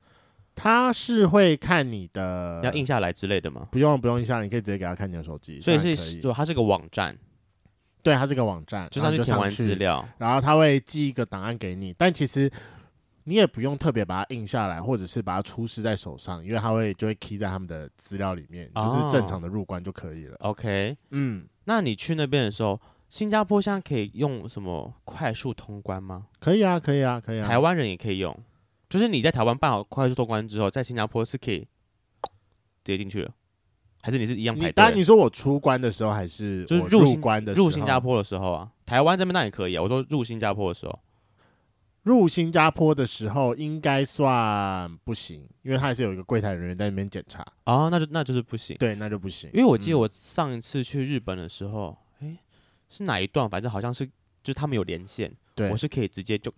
[0.54, 3.70] 他是会看你的，要印下来之类的吗？
[3.72, 5.60] 不用，不用印下来，你可以直接给他看你的手机。
[5.62, 7.18] 所以是，就它是个网站，
[8.04, 11.96] 对，它是个网站，就上去填完资料，然后他会寄一个档案给你。
[11.98, 12.52] 但其实
[13.24, 20.36] 你也不用特别把它印下来，或者是把它出示在手上，因为它会就会 key 在他们的资料里面，哦、就是正常的入关就可以了。
[20.40, 22.80] OK，嗯，那你去那边的时候，
[23.10, 26.28] 新加坡现在可以用什么快速通关吗？
[26.40, 28.38] 可以啊，可以啊，可以啊，台湾人也可以用。
[28.90, 31.68] 就是你在台湾办好快速通关之后，在新加坡是可以直
[32.86, 33.32] 接进去了，
[34.02, 34.72] 还是你是一样排队？
[34.74, 38.70] 当然你说我出关的时候，还是就是入关的入新加坡的时候啊？
[38.86, 39.82] 台湾这边那也可以啊。
[39.82, 41.00] 我说入新加坡的时候，
[42.04, 47.90] 入新加坡的时候应该算不行，因为他还是有一个柜台人员在那边检查哦。
[47.92, 49.50] 那就那就是不行，对，那就不行。
[49.54, 52.38] 因为我记得我上一次去日本的时候，哎、嗯，
[52.90, 53.50] 是哪一段？
[53.50, 56.52] 反正好像是就是他们有连线，对，我是可以直接就。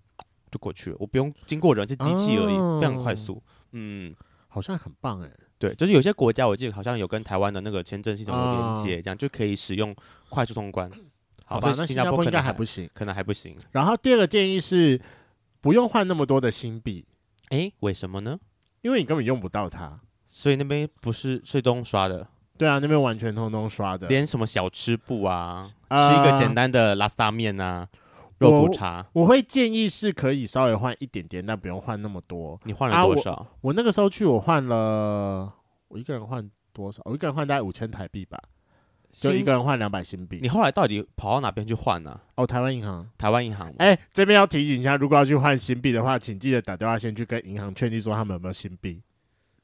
[0.51, 3.41] 就过去了，我不用经过人，是机器而已，哦、非常快速。
[3.71, 4.13] 嗯，
[4.49, 5.31] 好像很棒哎。
[5.57, 9.95] 对，就是有些国家我记得好像有跟台湾的那个签证系统有连接，这样就可以使用
[10.29, 10.87] 快速通关。
[11.43, 13.57] 好吧，那新加坡应该还不行，可能还不行。
[13.71, 15.01] 然后第二个建议是，
[15.63, 17.05] 不用换那么多的新币。
[17.47, 18.37] 哎，为什么呢？
[18.81, 19.97] 因为你根本用不到它，
[20.27, 22.27] 所以那边不是最终刷的。
[22.57, 27.87] 对啊，那边完全通通刷的，连什么小吃部啊，呃、吃一个简单的拉萨面啊，
[28.39, 32.59] 肉骨茶我，我会建议是可以稍微换一点点，但不用换那么多。
[32.65, 33.47] 你换了多少？
[33.61, 35.53] 我那个时候去，我换了，
[35.87, 37.01] 我一个人换多少？
[37.05, 38.37] 我一个人换大概五千台币吧，
[39.13, 40.39] 就一个人换两百新币。
[40.41, 42.21] 你后来到底跑到哪边去换呢、啊？
[42.35, 43.71] 哦，台湾银行，台湾银行。
[43.77, 49.01] 哎，这边要提醒一下，如果要去换新币的话，请记得打电话先去跟银行确定说他们有没有新币。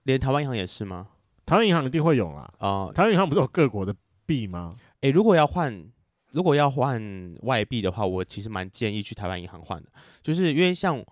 [0.03, 1.07] 连台湾银行也是吗？
[1.45, 2.53] 台湾银行一定会有啦。
[2.59, 3.93] 哦，台湾银行不是有各国的
[4.25, 4.75] 币吗？
[5.01, 5.83] 诶，如果要换，
[6.31, 9.89] 如果要换外币的话，我其实蛮建议去台湾银行换的，
[10.21, 11.03] 就是因为像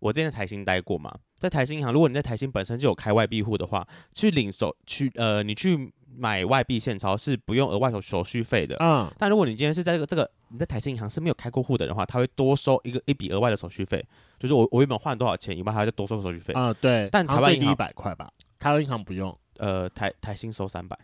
[0.00, 8.76] 我之前在台新待过嘛，在台新银行，如果你在台新本身就有开外币户的话，去领手去呃，你去买外币现钞是不用额外手手续费的。
[8.80, 14.04] 嗯，但如果你今天是在这个这个你在台新银行是没有开过户的人的话，他会多收一个一笔额外的手续费，
[14.38, 16.54] 就是我我原本换多少钱，以外还要再多收手续费。
[16.54, 19.36] 啊、嗯，对，但台湾银行一百块吧，台湾银行不用。
[19.58, 20.94] 呃，台台新收三百，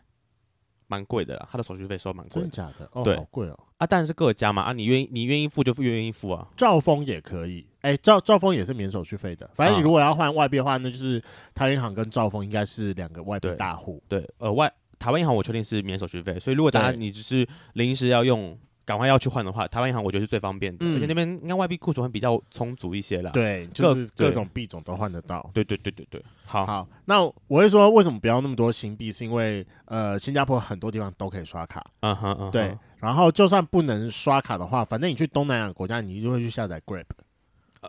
[0.87, 2.35] 蛮贵的啦，他的手续费收蛮贵的。
[2.35, 2.87] 真的假的？
[2.93, 3.59] 哦，对，好贵哦。
[3.79, 6.47] 啊，当然是各家嘛，啊，你愿意你愿意付就愿意付啊。
[6.55, 9.49] 兆丰也可以，哎、欸，兆兆丰也是免手续费的。
[9.55, 11.23] 反正你如果要换外币的话，那就是
[11.55, 14.03] 台银行跟兆丰应该是两个外币大户。
[14.07, 14.71] 对，呃，外
[15.03, 18.57] 台湾银行我确定是免手续费，所以如果大家你只是临时要用。
[18.85, 23.31] 赶快要去换的话，台湾银行我觉得是最方便的，嗯、而且那边应该外币库存会比较充足一些啦。
[23.31, 25.49] 对，就是各种币种都换得到。
[25.55, 26.89] 对对对对对，好，好。
[27.05, 29.13] 那我会说，为什么不要那么多新币？
[29.13, 31.81] 是因为呃，新加坡很多地方都可以刷卡。
[32.01, 32.51] 嗯哼嗯。
[32.51, 37.05] 对，然后就算不能刷卡的话，反正你去东南亚国家，你就会去下载 Grab。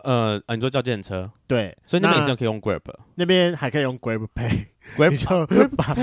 [0.02, 1.30] 呃，你说叫计程车？
[1.46, 2.80] 对，所以那边也是可以用 Grab，
[3.14, 4.66] 那边还可以用 Grab Pay。
[4.96, 5.94] Grab 你就把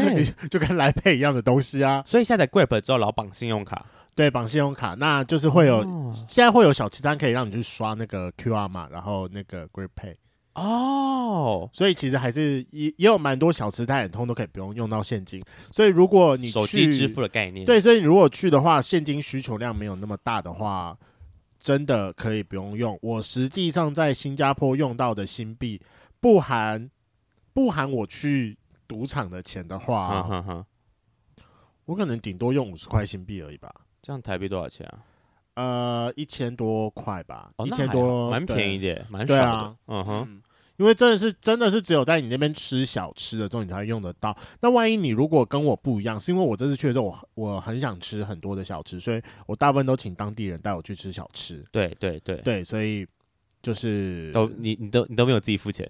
[0.47, 2.03] 就跟来 Pay 一样的东西啊。
[2.07, 3.85] 所以下载 Grab 之后，老绑信用卡。
[4.15, 10.15] 对，绑信用卡，那就是会有，哦、现在会有小吃摊可以让你去刷那个 QR 码，然后那个 Grab Pay。
[10.53, 15.41] 哦，所以其实还是也也有蛮多小吃摊，很通都可以不用用到现金。
[15.71, 20.97] 所以如果你去手机支付的概念，对，所以你如果去的话，现金需求量没有那么大的话，
[21.61, 22.97] 真的可以不用用。
[23.03, 25.79] 我实际上在新加坡用到的新币，
[26.19, 26.89] 不含
[27.53, 30.65] 不含我去赌场的钱的话，
[31.85, 33.71] 我可能顶多用五十块新币而已吧。
[34.01, 34.99] 这样台币多少钱啊？
[35.53, 39.27] 呃，一千多块吧，一千、哦、多，蛮便宜的，蛮少的。
[39.27, 40.41] 对啊，嗯哼，
[40.81, 44.35] 因为真的是真的是只有在你那边吃小吃的时候，你才会用得到。
[44.61, 51.63] 那万一你如果跟我不一样，是因为我这次去的时候，我我很想吃很多的小吃，所以我大部分都请当地人带我去吃小吃。
[51.71, 53.05] 对对对对，所以
[53.61, 55.87] 就是都你你都你都没有自己付钱。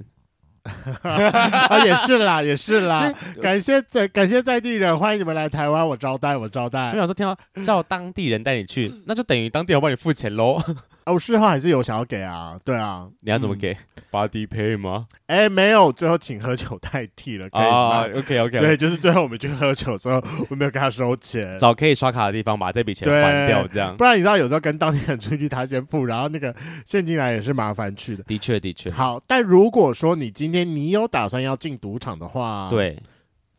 [1.04, 6.92] 啊，也是啦，也是啦，感谢在感谢在地人，欢迎你们来台湾，我招待，我招待。
[6.92, 10.62] 我想说，听到叫当地人带你去， 那就等于当地人帮你付钱喽。
[11.06, 13.76] 哦，事后还是有想要给啊，对啊，你要怎么给
[14.12, 15.08] ？Body pay 吗？
[15.26, 23.98] 哎，没有，最后请喝酒代替了，可以吗？OK OK， 对，就是最后我们去喝酒的时候，我没有跟他收钱，找可以刷卡的地方把这笔钱还掉，这样。
[23.98, 28.24] 不然你知道，有时候跟当地人出去，他先付，然后那个现金来也是麻烦去的。
[28.24, 28.92] 的确的确。
[28.92, 32.98] 好，但如果说你今天你有打算要进赌场的话，对，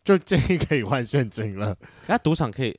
[0.05, 1.77] 就建议可以换现金了。
[2.07, 2.79] 那赌场可以，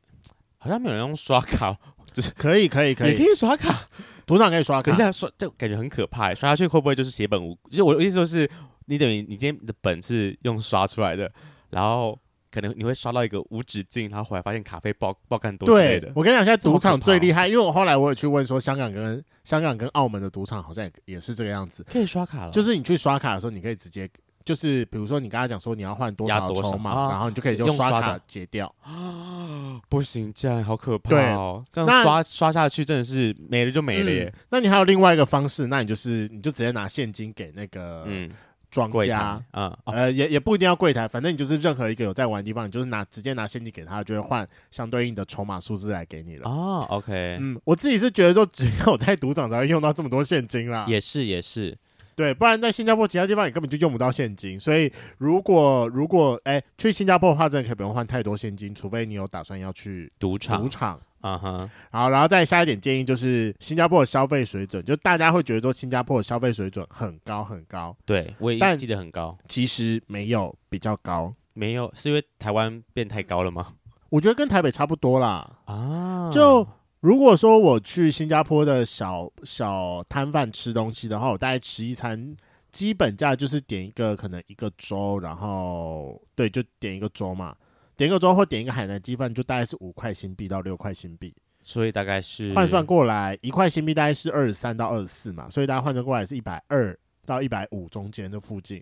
[0.58, 1.76] 好像没有人用刷卡，
[2.13, 3.89] 就是可以可以可以，也可以刷卡。
[4.26, 7.58] 赌场可以刷卡，可是现在刷就感觉很可怕，刷下去会不会就是血本无？
[7.70, 8.50] 其实我的意思就是，
[8.86, 11.32] 你等于你今天的本是用刷出来的，
[11.70, 12.18] 然后
[12.52, 16.12] 可能你会刷到一个无止境，然后后来发现卡费爆爆干多之类的。
[16.16, 22.52] 我跟你讲，现在赌场最厉害，因为我后来我有去问说，香港跟香港跟澳门的赌场好像也也是这个样子，可以刷卡了。
[22.52, 24.10] 就是你去刷卡的时候，你可以直接。
[24.45, 29.79] 就是比如说，你刚才讲说你要换多少筹码，然后你就可以用刷卡结掉啊！
[29.89, 31.63] 不行，这样好可怕哦！
[31.71, 34.34] 这样刷刷下去真的是没了就没了耶。
[34.49, 38.29] 那你还有另外一个方式，那你就是你就直接拿现金给那个嗯
[38.69, 46.86] 庄家啊，呃也也不一定要柜台，反正你就是任何一个有在玩的地方，你就是拿直接拿现金给他，就会换相对应的筹码数字来给你了哦。
[46.89, 50.86] OK，嗯，我自己是觉得说只有在赌场才会用到这么多现金啦。
[50.88, 51.77] 也是也是。
[52.15, 60.62] 对，不然在新加坡其他地方你根本就用不到现金，所以如果如果哎去新加坡的话，真的可以不用换太多现金，除非你有打算要去赌场。
[60.62, 60.99] 赌场。
[61.23, 73.67] 啊哈，然后然后再下一点建议就是新加坡的消费水准，就大家会觉得说新加坡的消费水准很高很高，对，我也记得很高，其实没有比较高，没有是因为台湾变太高了吗？
[74.10, 75.49] 我觉得跟台北差不多啦。
[75.63, 76.67] 啊，就。
[77.04, 82.34] 如果说我去新加坡的小小摊贩吃东西的话，我大概吃一餐
[82.72, 87.54] 基本价就是点一个可能一个粥，然后对，就点一个粥嘛，
[87.98, 91.36] 点一个粥或点一个海南鸡饭，就大概是五块新币到六块新币。
[91.62, 98.82] 所以大概是换算过来，一块新币大概是二十三到二十四嘛，所以大家换算过来是一百二到一百五中间的附近，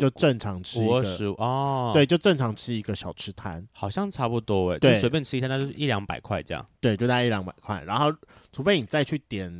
[0.00, 8.12] 就正常吃一个哦，对，就正常吃一个小吃摊，好像差不多哎，对，随便吃一餐，那就是一两百块这样，对，就大概一两百块，然后
[8.52, 9.50] 除非你再去点，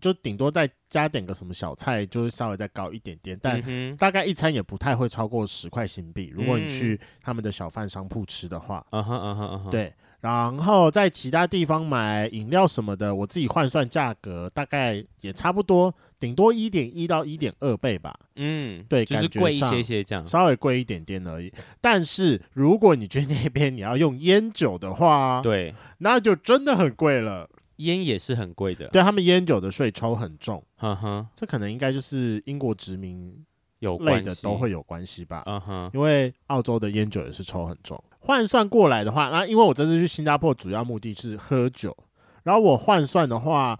[0.00, 3.60] 就顶多再加点个什么小菜，就是稍微再高一点点，但
[3.96, 9.92] 大概一餐也不太会超过十块新币，如果你去他们的小贩商铺吃的话，嗯哼嗯哼嗯哼，对。
[10.20, 15.92] 然后在其他地方买饮料什么的，我自己换算价格大概也差不多，
[16.22, 18.16] 顶多一点一到一点二倍吧。
[18.36, 21.52] 嗯，对，就是贵一些些这样，稍微贵一点点而已。
[21.80, 27.50] 但是如果你去那边你要用烟酒的话，对，那就真的很贵了。
[27.76, 30.62] 烟也是很贵的，对他们烟酒的税抽很重。
[30.82, 33.34] 嗯哼，这可能应该就是英国殖民
[33.80, 35.42] 有类的都会有关系吧。
[35.46, 38.00] 嗯哼，因为澳洲的烟酒也是抽很重。
[38.20, 41.96] 换算过来的话，那因为我这次去新加坡主要目的是喝酒，
[42.44, 43.76] 然后我换算的话，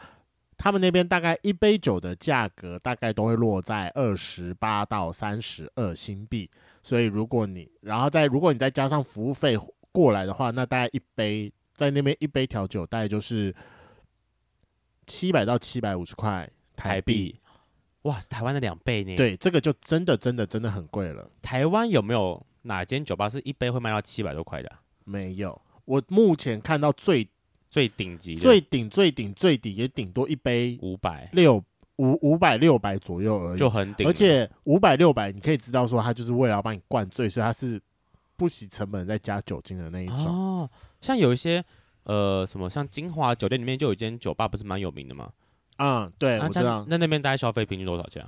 [0.62, 6.48] 他们那边大概一杯酒的价格大概都会落在二十八到三十二新币，
[6.85, 9.59] 所以如果你然后再如果你再加上服务费
[9.90, 13.53] 过来的话，那大概一杯在那边一杯调酒大概就是
[15.05, 17.40] 七百到七百五十块台币，
[18.03, 19.16] 哇，台湾的两倍呢？
[19.16, 21.29] 对，这个就真的真的真的很贵了。
[21.42, 22.46] 台湾有没有？
[22.64, 24.81] 哪间酒吧是一杯会卖到七百多块的啊？
[25.03, 27.29] 没有，我目前看到最
[27.73, 31.57] 最顶级的、最顶、最顶、最底也顶多一杯五百六
[31.97, 34.07] 五五百六百左右而已，就很顶。
[34.07, 37.81] 而且五百六百，你可以知道说，他就是为了要帮你灌醉，所以他是
[38.37, 40.27] 不惜成本再加酒精的那一种。
[40.27, 41.65] 哦，像有一些
[42.03, 45.31] 呃什么，像金华酒店里面就有一间酒吧，不是蛮有名的吗？
[45.79, 46.85] 嗯，对，啊、我知道。
[46.87, 48.23] 那那边大概消费平均多少钱？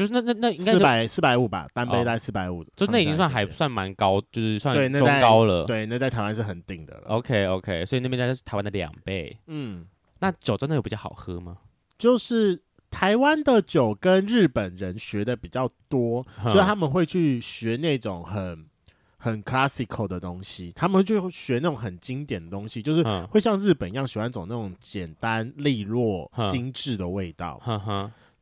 [0.00, 5.64] 就是那那那应该四百四百五吧，单杯大概四百五，就那已经算还算蛮高，就是算中高了。
[5.66, 7.02] 对，那在台湾是很顶的了。
[7.08, 9.36] OK OK，所以那边在台湾的两倍。
[9.46, 9.84] 嗯，
[10.20, 11.58] 那酒真的有比较好喝吗？
[11.98, 18.64] 就是台湾的酒跟日本人学的比较多，所以他们会去学那种很
[19.18, 27.60] 很 classical 的东西，他们就学那种很经典的东西，就是会像日本一样喜欢走那种简单利落、精致的味道。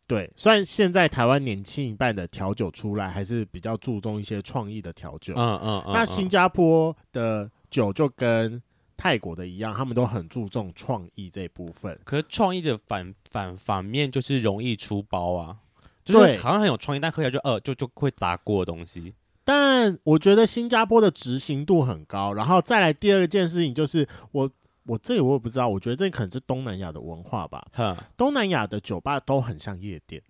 [0.08, 5.34] 对，虽然现在台湾年轻一半的调酒出来，还是比较注重一些创意的调酒。
[5.36, 5.92] 嗯嗯嗯。
[5.92, 8.60] 那新加坡的酒就跟
[8.96, 12.00] 泰国的一样，他们都很注重创意这一部分。
[12.04, 15.58] 可是创意的反反反面就是容易出包啊，
[16.02, 19.12] 就是好像很有创意，但喝起来就呃就就会砸锅的东西。
[19.44, 24.50] 但我觉得新加坡的执行度很高，然后再来第二件事情就是我。
[24.88, 27.62] 我这里我也不知道，我觉得这可能是东南亚的文化吧。
[27.74, 30.22] 哼，东南亚的酒吧都很像夜店。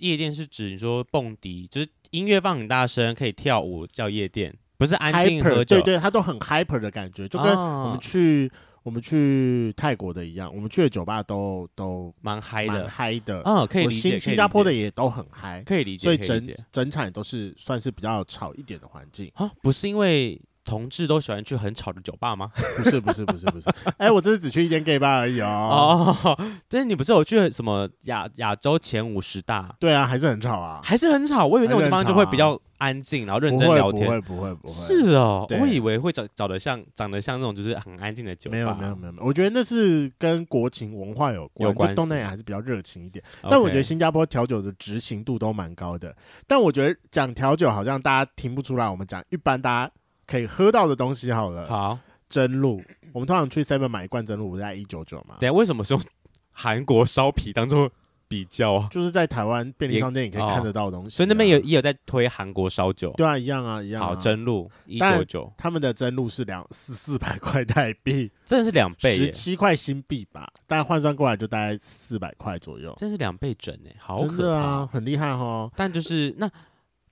[0.00, 5.76] 夜店是指你说蹦迪，就是音乐放很大声，可以跳舞叫夜店，不是安静喝酒。
[5.76, 13.40] 对对，它都很 hyper 的感觉，就跟我们去、哦、我们去泰国的一样，我们去的酒吧都都蛮嗨的，嗨的。
[13.44, 14.10] 嗯，可以理解。
[14.10, 16.04] 新新加坡的也都很嗨，可以理解。
[16.04, 20.38] 所以整整场都是算是比较吵一点的环境啊，不是因为。
[20.64, 22.50] 同志都喜欢去很吵的酒吧吗？
[22.76, 26.16] 不是不是不是不是， 哎、欸，我这是只去一间 gay bar 而已哦。
[26.26, 29.74] 哦，但是你不是有去什么亚亚洲前五十大？
[29.78, 31.46] 对啊，还是很吵啊，还是很吵。
[31.46, 34.06] 我以为那种地方就会比较安静，然后认真聊天。
[34.06, 34.72] 不会不会不会。
[34.72, 38.56] 是哦，我以为会找找得像长得像那种就是很安静的酒吧。
[38.56, 41.68] 没有没有没有没有，我觉得那是跟国情文化有关。
[41.68, 41.94] 有关系。
[41.94, 46.14] 东南亚还是比较热情一点，但我觉得新加坡调酒的执行度都蛮高的。
[46.46, 49.92] 但我觉得讲调酒好像大家听不出来，我们讲一般大家。
[50.26, 52.82] 可以喝到的东西好了，好，真露。
[53.12, 55.36] 我们通常去 Seven 买一罐真露，不是在一九九吗？
[55.38, 56.02] 对，为什么是用
[56.50, 57.88] 韩国烧啤当做
[58.26, 58.88] 比较啊？
[58.90, 63.12] 就是在台湾便利商店也可以看得到的东西，所以那边有也有在推韩国烧酒。
[63.16, 64.06] 对啊，一样啊，一样啊。
[64.08, 70.50] 好，真露一九九，他们的真露是两四四百块台币，真的是两倍，十七块新币吧？
[70.66, 75.70] 但换算过来就大概四百块左右，真是两倍整诶，好可怕，真的啊，很厉害哦。
[75.76, 76.50] 但就是那。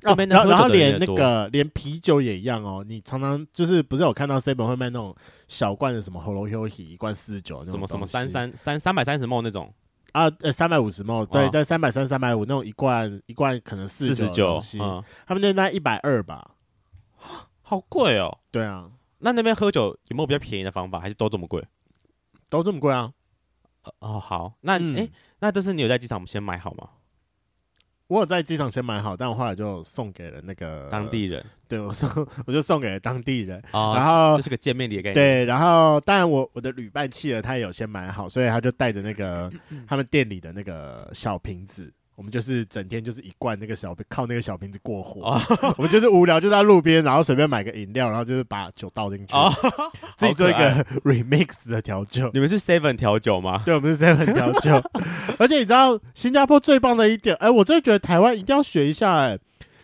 [0.05, 5.15] 哦、然后然后连那个连啤酒也一样哦，你常常就是不是有看到 seven 会卖那种
[5.49, 9.73] 小罐的什么 Yohi 一罐四十九什么什么三三三三百三十 ml 那种。
[10.13, 16.51] 啊呃三百五十 ml 对，但三百三三百五那种一罐一罐可能四十九嗯，他们那边一百二吧，
[17.63, 18.37] 好贵哦。
[18.51, 21.67] 对啊，那那边喝酒有没有比较便宜的方法，还是都这么贵？
[22.51, 23.11] 都这么贵啊？
[24.01, 24.97] 哦好，那哎、嗯。
[24.97, 26.91] 欸、那这是你有在机场先买好吗？
[28.13, 31.43] 我有在机场先买好，但我后来就送给了那个当地人。
[31.67, 32.11] 对，我送，
[32.45, 33.59] 我就送给了当地人。
[33.73, 35.15] 哦、然后这是个见面礼的概念。
[35.15, 39.51] 对，然后当然我我的旅伴企鹅他也有先买好，所以他就带着那个
[39.87, 41.91] 他们店里的那个小瓶子，
[42.23, 45.23] 我们就是整天就是一罐那个小瓶，靠那个小瓶子过活。
[45.23, 45.43] 哦、
[45.77, 49.53] 我们就是无聊就在路边，然后随便买个饮料，然后就是把酒倒进去，哦、
[50.17, 52.31] 自己做一个 remix 的调酒。
[52.33, 53.63] 你们是 Seven 调酒吗？
[53.67, 54.81] 对，我们是 Seven 调酒。
[55.37, 59.37] 而且你知道新加坡最棒的一点，哎，我真的觉得台湾一定要学一下，哎，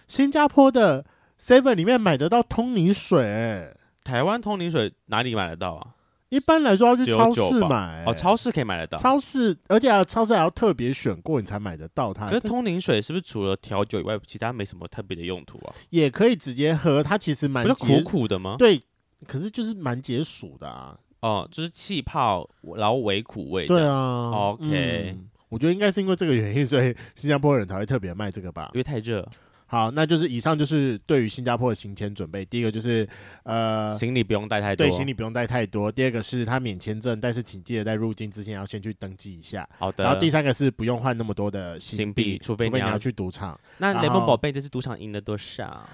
[0.07, 1.05] 新加坡的
[1.41, 3.74] Seven 里面买得到通灵水，哎，
[4.05, 5.98] 台湾通灵水哪里买得到啊？
[6.31, 8.99] 一般来说要去超市买哦，超市可以买得到。
[8.99, 12.29] 超市，而且超市还要特别选过你才买得到它。
[12.29, 15.74] 可是通灵水是不是除了调酒以外，其他没什么特别的用途啊？
[15.91, 18.57] 也可以直接喝，它其实蛮苦苦的吗？
[18.59, 18.81] 对，
[19.26, 20.99] 可是就是蛮解暑的啊。
[21.20, 23.66] 哦，就是气泡，然后微苦味。
[23.66, 28.70] 对啊，OK，嗯，我觉得应该是因为这个原因，所以新加坡人才会特别卖这个吧？
[28.74, 29.26] 因为太热。
[29.71, 32.43] 好，那就是以上就是对于新加坡的行前准备。
[32.47, 33.07] 第一个就是
[33.43, 35.93] 呃，行李不用带太多，对，行李不用带太多。
[35.93, 39.69] 第二个是他免签证，但是请记得在入境之前要先去登记一下。
[39.79, 40.05] 好的。
[40.05, 43.61] 然后第三个是不用换那么多的新币，除非除非你要去赌场。
[43.77, 45.87] 那雷蒙宝贝这次赌场赢了多少？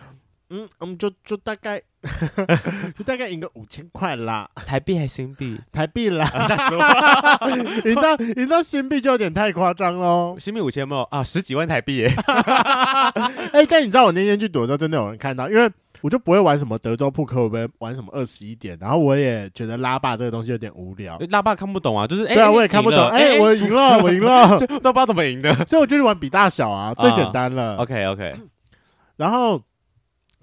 [0.50, 1.80] 嗯，我们就就大概
[2.96, 5.58] 就大概赢个五千块啦，台币还新币？
[5.72, 6.28] 台币啦，
[7.84, 10.36] 赢到赢到新币就有点太夸张喽。
[10.38, 11.24] 新币五千有没有啊？
[11.24, 12.12] 十几万台币耶！
[13.52, 15.68] 哎、欸，但你知道我那天去赌的时候，真的有人看到，因为
[16.02, 21.18] 我就不会玩什么德州扑克，我不会玩什么二十一点，然后我也觉得拉霸这个东西有点无聊。
[21.30, 23.00] 拉霸看不懂啊，就是、欸、对啊，我也看不懂。
[23.08, 27.78] 哎、欸，我赢了，我赢了，都不知道怎么赢的，所以我就去玩比大小啊，最简单了。
[27.78, 28.34] Uh, OK OK，
[29.16, 29.62] 然后。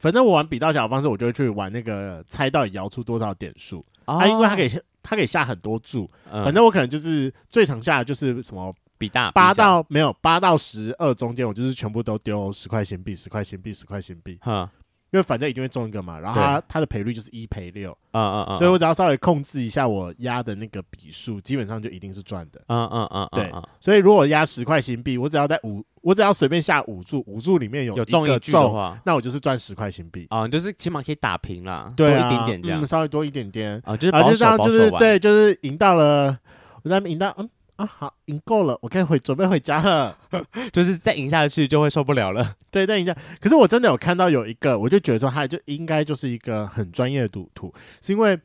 [0.02, 3.86] 反正我玩比大小的方式，我就会去玩那个猜到底摇出多少点数。
[4.08, 4.70] 他、哦啊、因为他可以
[5.04, 14.40] 他可以下很多注，嗯、反正我可能就是最常下的就是什么比大八到没有八到十二中间，我就是全部都丢十块钱币，十块钱币，十块钱币。
[14.42, 14.68] 哈
[15.12, 23.52] 因为反正一定会中一个嘛，然后它它的赔率就是一赔六，嗯嗯嗯，所以我只要稍微控制一下我压的那个笔数，基本上就一定是赚的，嗯嗯嗯，对，
[23.82, 36.40] 所以如果压十块新币，我只要在五，我只要随便下五注，五注里面有有中一句的话，那我就是赚十块新币，啊，就是起码可以打平啦，对，多一点点这样，稍微多一点点，啊，就是保守保守，就是对，就是赢到了，
[36.84, 37.50] 我在赢到嗯。
[37.82, 40.18] 啊，好，赢够了，我可以回准备回家了。
[40.72, 42.56] 就是再赢下去就会受不了了。
[42.70, 43.16] 对，再赢下。
[43.40, 48.40] 可是我真的有看到有一个，我就觉得说他就应该就是一个很专业的赌徒，是因为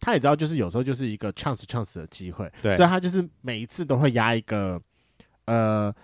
[0.00, 4.80] 他也知道，就是有时候就是一个 chance chance 的机会，对，所以他就是每一次都会压一个
[5.44, 5.94] 呃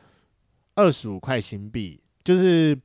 [0.77, 2.79] 二十五块新币，就是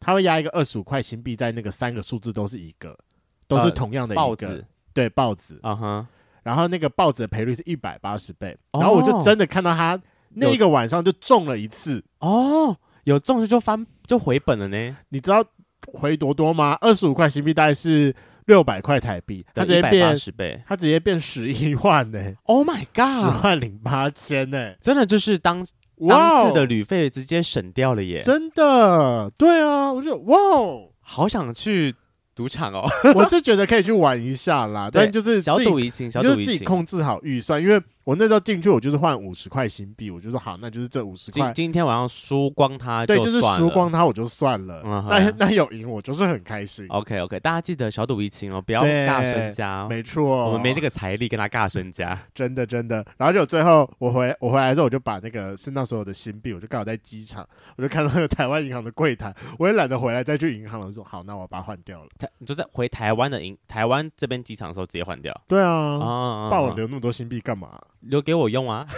[0.00, 2.98] 他会压一个二十五块新币，在那个三个数字都是一个，
[3.46, 4.64] 都是同样的一个，呃、报
[4.94, 6.02] 对，豹子，啊哈、uh。
[6.02, 6.06] Huh
[6.46, 10.00] 然后那个报纸的赔率是一百八十倍，哦、然后我就真的看到他
[10.34, 14.96] 那一个晚上就中了一次哦，有中就就翻就回本了呢。
[15.08, 15.44] 你知道
[15.92, 16.78] 回多多吗？
[16.80, 22.34] 二十五块新币大概是六百块台币，它直接变十倍，它直接变十一万呢。
[22.46, 25.66] Oh my god，十万零八千呢，真的就是当
[26.08, 28.20] 当次的旅费直接省掉了耶！
[28.20, 30.38] 真的，对啊，我就哇，
[31.00, 31.96] 好想去。
[32.36, 37.82] 赌场哦，我是觉得可以去玩一下啦， 但就是小赌怡情，小就是自己控制好预算，因为。
[38.06, 41.52] 我那时候进去，我就是换五十块新币，我就说好，那就是这五十块。
[41.52, 44.80] 今天晚上输光它，对，就是输光它，我就算了。
[44.84, 46.86] 嗯、哼那那有赢，我就是很开心。
[46.88, 49.88] OK OK，大家记得小赌怡情哦，不要尬身家。
[49.88, 52.16] 没错，我们没那个财力跟他尬身家。
[52.32, 53.04] 真的真的。
[53.16, 57.44] 然后就最后我回我回来之后，我就把那个身上所有的新币，我就刚好在机场，
[57.76, 62.08] 我就看到那个台湾银行的柜台，我也懒得回来再去银行了，我说好，那我把它换掉了。
[62.38, 65.36] 你就在回台湾的银台湾这边机场的时候直接换掉。
[65.48, 67.76] 对啊，帮我留那么多新币干嘛？
[68.00, 68.86] 留给我用啊。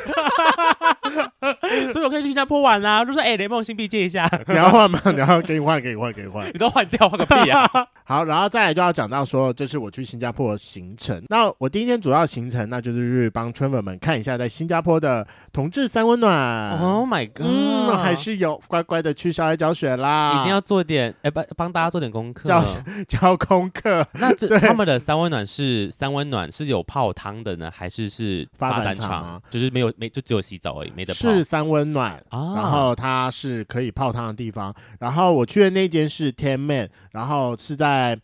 [1.93, 3.05] 所以我可以去新加坡玩啦、啊。
[3.05, 5.01] 就说：“哎、欸，雷梦新币借一下， 你要换吗？
[5.13, 7.69] 你要给你换，给你换，给你换，你都换掉，换个屁啊！”
[8.05, 11.23] 好，然后再来就要讲到说，这是我去新加坡的行程。
[11.29, 16.79] 那我第一天主要行程，那就是帮春粉们看一下在新加坡的同志三温暖。
[16.79, 17.47] Oh my god！
[17.47, 22.65] 嗯，还是有乖乖的去校外教学啦，一定要做点哎，帮、欸、帮大家做点功课，教
[23.07, 24.07] 教功课。
[24.15, 28.95] 那这他们的三温暖是三温暖是有泡汤的呢，还是是发展场？
[28.95, 31.21] 展场就是没有没就只有洗澡而已，没得泡。
[31.21, 34.75] 是三温暖，啊、然后它是可以泡汤的地方。
[35.01, 38.19] 然后我去的那间是天妹，然后是在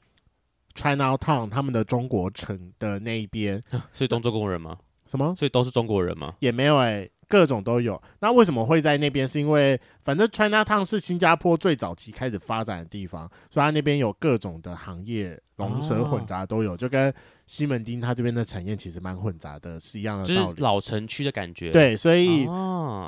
[0.75, 3.63] China Town 他们的中国城的那一边。
[3.93, 4.77] 所以都中国人吗？
[5.07, 5.35] 什么？
[5.37, 6.35] 所以都是中国人吗？
[6.41, 8.01] 也没有哎、欸，各种都有。
[8.21, 9.27] 那为什么会在那边？
[9.27, 17.15] 是因为反正 China Town 是新加坡最早期开始发展的地方，所以它那边有各种的行业，龙蛇混杂都有，哦、就跟。
[17.47, 20.61] 西门町，它这边的产业其实蛮混杂的，是一样的道理。
[20.63, 21.71] 老城区的感觉。
[21.71, 22.47] 对，所以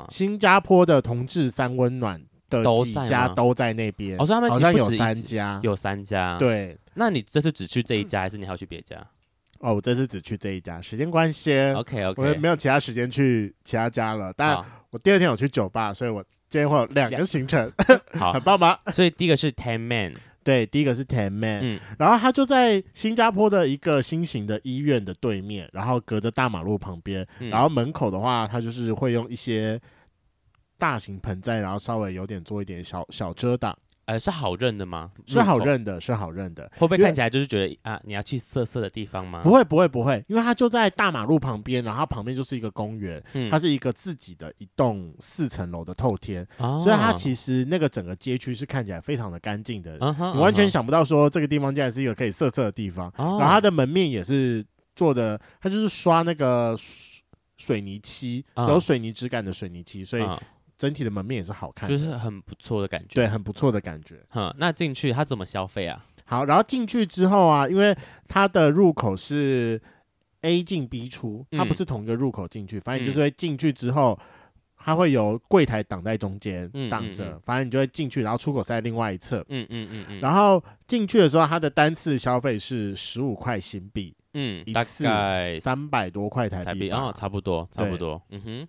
[0.09, 4.17] 新加坡的同志三温暖的几家都在那边。
[4.19, 6.37] 哦，所以他们好像有三家，有三家。
[6.37, 8.95] 对，那你这次只去这一家，还是你还要去别家？
[9.59, 11.57] 哦，我这次只去这一家，时间关系。
[11.73, 14.31] OK OK，我没有其他时间去其他家了。
[14.37, 17.71] 但我第二天有去酒吧，所以我今天会有两个行程，
[18.13, 18.79] 好， 很棒吧？
[18.93, 20.13] 所以第一个是 Ten Man，
[20.47, 29.77] 对，第一个是 Ten Man，嗯，然后他就在新加坡的一个新型的医院的对面，然后隔着大马路旁边，嗯、然后门口的话，他就是会用一些
[30.77, 33.77] 大型盆栽，然后稍微有点做一点小小遮挡。
[34.07, 35.11] 呃，是好认的吗？
[35.25, 36.63] 是好认的，是好认的。
[36.77, 39.41] 会不会看起来就是觉得啊，你要去色色的地方吗？
[39.43, 53.09] 不会，不会，不会，因为它就在大马路旁边，然后旁边就是一个公园，嗯、它是一个自己的一栋四层楼的透天，哦、所以它其实那个整个街区是看起来非常的干净的，你完全想不到说这个地方竟然是一个可以色色的地方。
[53.17, 54.63] 哦、然后它的门面也是
[54.95, 56.73] 做的，它就是刷那个
[57.57, 60.23] 水泥漆，嗯、有水泥质感的水泥漆，所以。
[60.77, 64.23] 整体的门面也是好看，就是很不错的感觉，对，很不错的感觉。
[64.29, 66.05] 哼，那进去他怎么消费啊？
[66.25, 67.97] 好，然后进去之后啊，因为
[68.27, 69.81] 它的入口是
[70.41, 74.19] A 进 B 出，它不是同一个入口进去，嗯、反正就是会进去之后，
[74.75, 79.39] 它会有柜台挡在中间挡着，嗯嗯嗯、反正你就会进去，然后出口是在另外一侧。
[79.47, 80.19] 嗯嗯嗯嗯。
[80.19, 85.05] 然后进去的时候，它的单次消费是十五块新币，嗯，一次
[85.59, 88.67] 三百多块台币，哦，差不多，差不多，嗯哼，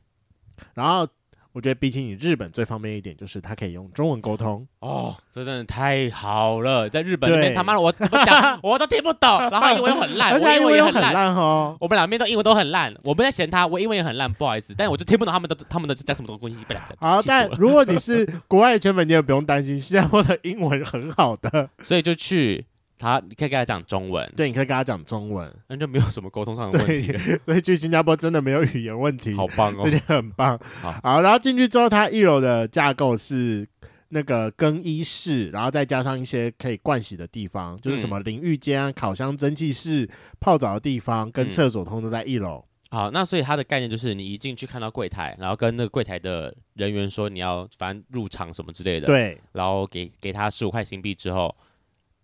[0.74, 1.06] 然后。
[1.52, 6.88] 我觉得比起你日本最方便一点，就是它可以用中文沟通哦，这真的太好了。
[6.88, 11.76] 在日本那边，他妈的我怎么讲 我都听不懂，然后英文又很烂， 我英文也很烂哦。
[11.80, 16.80] 我们两边都英文都很烂，我不在嫌他，我英文也很烂，不好意思，但我就听不懂他们的他们的讲什么东西，不了。
[16.98, 22.66] 好，但如果你 是国外的圈粉，你也不用担心，新加坡的英文很好的，所以就去。
[22.98, 27.16] 他，你可以跟他讲中文，对，你可以跟他讲中文，那就没有什么沟通上的问题。
[27.46, 30.58] 所以去新加坡真的没有语言问题，好棒哦，这点很棒。
[30.82, 33.66] 好，好，然后进去之后，它一楼的架构是
[34.08, 40.08] 那个更衣室，然后再加上一些可以盥洗的地方，就是什么淋浴间、啊、烤箱、蒸汽室、
[40.40, 42.98] 泡澡的地方跟厕所，通都在一楼、嗯。
[42.98, 51.54] 好，那所以它的概念就是，你一进去看到柜台，然后跟那个柜台的人员说你要反正入场什么之类的，对，然后给给他十五块新币之后。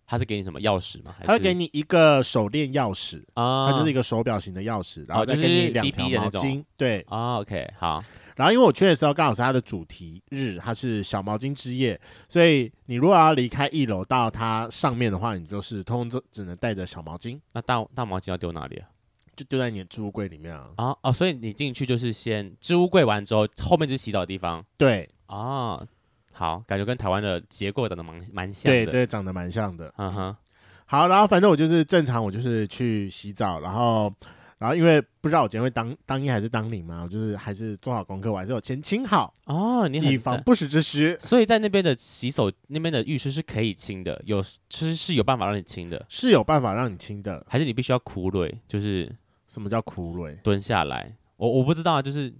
[0.07, 1.15] 他是给你什么钥匙吗？
[1.23, 6.63] 他会给你一个手链钥匙啊，它就是一个手表型的钥匙，然后再给你两条毛巾。
[6.77, 8.03] 对啊，OK，好。
[8.35, 17.39] 然后因为我去的时候刚好是它的主题日，它是小毛巾之夜，所以你如果要离开一楼到它上面的话，你就是通通只能带着小毛巾。
[17.53, 18.89] 那大大毛巾要丢哪里啊？
[19.37, 20.69] 就丢在你的置物柜里面啊。
[20.75, 24.63] 啊哦，所以你进去就是先置物柜完之后，后面就是洗澡的地方。
[24.77, 25.81] 对啊。
[26.35, 28.85] 好，感觉跟台湾的结构长得蛮蛮像的。
[28.85, 29.91] 对，这长得蛮像的。
[29.97, 30.35] 嗯哼。
[30.85, 34.13] 好，然后反正我就是正常，我就是去洗澡，然后，
[34.59, 41.17] 然后因为不知道我今天会当当一还是当零嘛，我就是还是做好功课，我还是有先清好哦，你以防不时之需。
[41.19, 48.61] 所以在那边的洗手那边的浴室是可以清的，有其实是有办法让你清的，是有办法让你清的，还是你必须要苦累？
[48.67, 49.11] 就是
[49.47, 50.37] 什么叫苦累？
[50.43, 51.17] 蹲下来？
[51.37, 52.31] 我我不知道啊，就是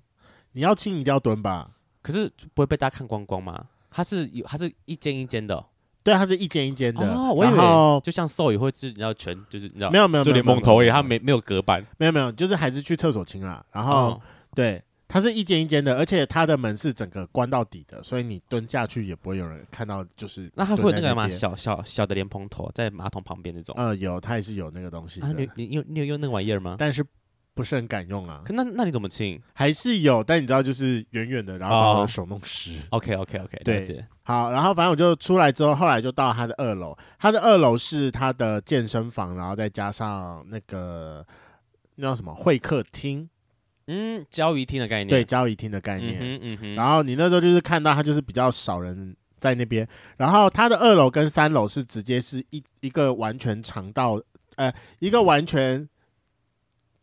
[0.52, 1.72] 你要清一定要蹲吧？
[2.04, 3.66] 可是不会被大家看光光吗？
[3.96, 5.66] 它是有，它是一间一间的、哦，
[6.04, 7.08] 对，它是一间一间的。
[7.08, 13.66] 哦，我以为就像兽也会是，你要全就是你知道，没有没有，就连蒙头也，它没没有隔板，没有没有，就是还是去厕所清啦。
[13.72, 14.22] 然后、哦、
[14.54, 20.04] 对，它是一间一间的，而且它的门是整个关到底的，所以你蹲下去也不会有人看到。
[20.18, 21.30] 就是那它会有那个吗？
[21.30, 23.74] 小小小的莲蓬头在马桶旁边那种？
[23.78, 25.28] 呃，有，它也是有那个东西的。
[25.28, 26.76] 啊，你你有你有用那个玩意儿吗？
[26.78, 27.02] 但是。
[27.56, 29.42] 不是很敢用啊，可那那你怎么清？
[29.54, 32.74] 还是有，但你知道，就是远远的，然后把我的手弄湿。
[32.90, 41.26] Oh, OK OK OK，对，好，然后反正我就出来之后，后来就到他的二楼，他的二楼是他的健身房，然后再加上那个
[41.96, 43.30] 那叫什么会客厅，
[43.88, 46.76] 嗯，交谊厅的概念，对，交谊厅的概念，嗯嗯嗯。
[46.76, 49.88] 然后你那时候就是看到他就是比较少人在那边，
[50.18, 54.22] 然后他的二楼跟三楼是直接是一一个完全长到，
[54.58, 55.88] 呃，一个完全。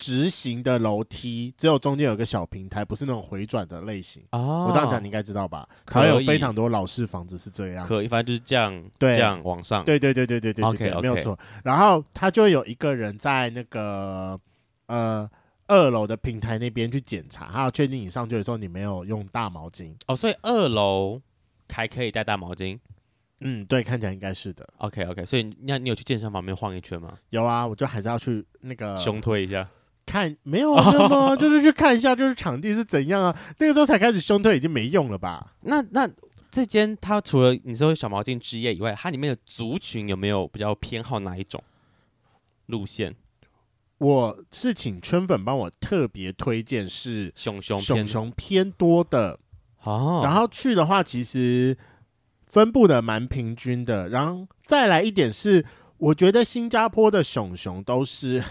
[0.03, 4.21] 直行的楼梯，只有中间有个小平台，不是那种回转的类型。
[4.33, 5.69] 哦，我这样讲你应该知道吧？
[5.87, 9.85] 还有非常多老式房子是这样，可以，反正就是这样，对，这样往上。
[9.85, 11.39] 对对对对对对对，没有错。
[11.63, 14.37] 然后他就会有一个人在那个
[14.87, 15.31] 呃
[15.69, 19.95] 二楼的平台那边去检查，他要确定你上去的时候你没有用大毛巾。
[20.09, 21.23] 哦，所以二楼
[21.73, 22.77] 还可以带大毛巾。
[23.45, 24.69] 嗯，对，看起来应该是的。
[24.79, 27.15] OK OK，所以你你有去健身房里面晃一圈吗？
[27.31, 29.69] 有啊，我就还是要去那个胸推一下。
[30.05, 33.37] 看 没有那么， 就是去看一下，就是场地是怎样啊？
[33.59, 35.55] 那个时候才开始胸推，已经没用了吧？
[35.63, 36.09] 那那
[36.51, 41.63] 这间它除了你说小毛巾之夜以外，它里面的族群有没有比较偏好哪一种
[42.67, 43.15] 路线？
[43.99, 49.39] 我是请春粉帮我特别推荐是熊熊熊熊偏多的
[49.85, 51.79] 哦，然后去的话其实
[52.47, 55.65] 分布的蛮平均的，然后再来一点是，
[55.99, 58.43] 我觉得新加坡的熊熊都是。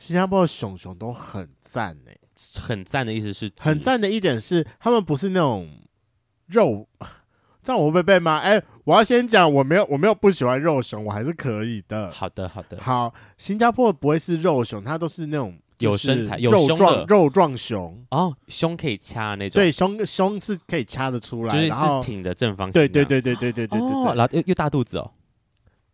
[0.00, 2.16] 新加坡的熊熊都很赞哎，
[2.58, 5.68] 很赞的意思是很赞的一点是，他们不是那种
[6.46, 6.88] 肉，
[7.62, 8.38] 这样我会被骂？
[8.38, 12.10] 哎、欸，我要先讲，我没有，我没有不喜欢肉熊，我还是可以的。
[12.10, 12.80] 好的，好的。
[12.80, 19.60] 好，新加坡不会是肉熊，它都是那种有身材、肉壮、肉壮熊哦，胸可以掐那种。
[19.60, 22.72] 对，胸胸是可以掐得出来，就是然后挺的正方形。
[22.72, 25.12] 对对对对对对对对对，哦、然后又又大肚子哦。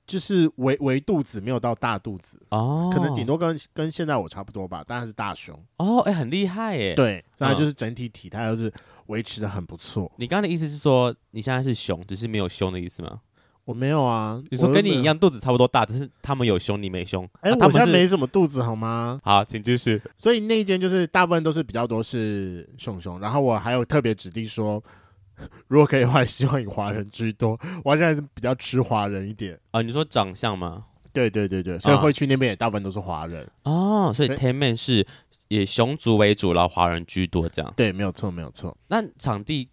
[0.06, 8.72] 就是围围肚子，没有到大肚子哦，可能顶多跟跟现在我差不多吧，但是大胸哦，哎、欸，很厉害耶，对，然后就是整体体态都是
[9.06, 10.10] 维持的很不错。
[10.16, 13.20] 你刚刚的意思是说你现在是熊，只是没有胸的意思吗？
[13.64, 17.28] 我没有啊，你说跟你一样肚子差不多大，只是他们有胸，你没胸。
[17.40, 19.20] 哎、欸啊，我现在没什么肚子好吗？
[19.24, 20.00] 好，请继续。
[20.16, 24.80] 所以那一间就是大部分都是比较多是熊熊，然后我还有特别指定说。
[25.68, 27.58] 如果可以的话，希望以华人居多。
[27.84, 29.82] 我现在是比较吃华人一点啊、哦。
[29.82, 30.84] 你说长相吗？
[31.12, 34.12] 对对对对，所以会去那边也大部分都是华人哦。
[34.14, 35.06] 所以 Tenman 是
[35.48, 37.72] 以熊族为主，然后华人居多这样。
[37.76, 38.76] 对，没有错，没有错。
[38.88, 39.68] 那场地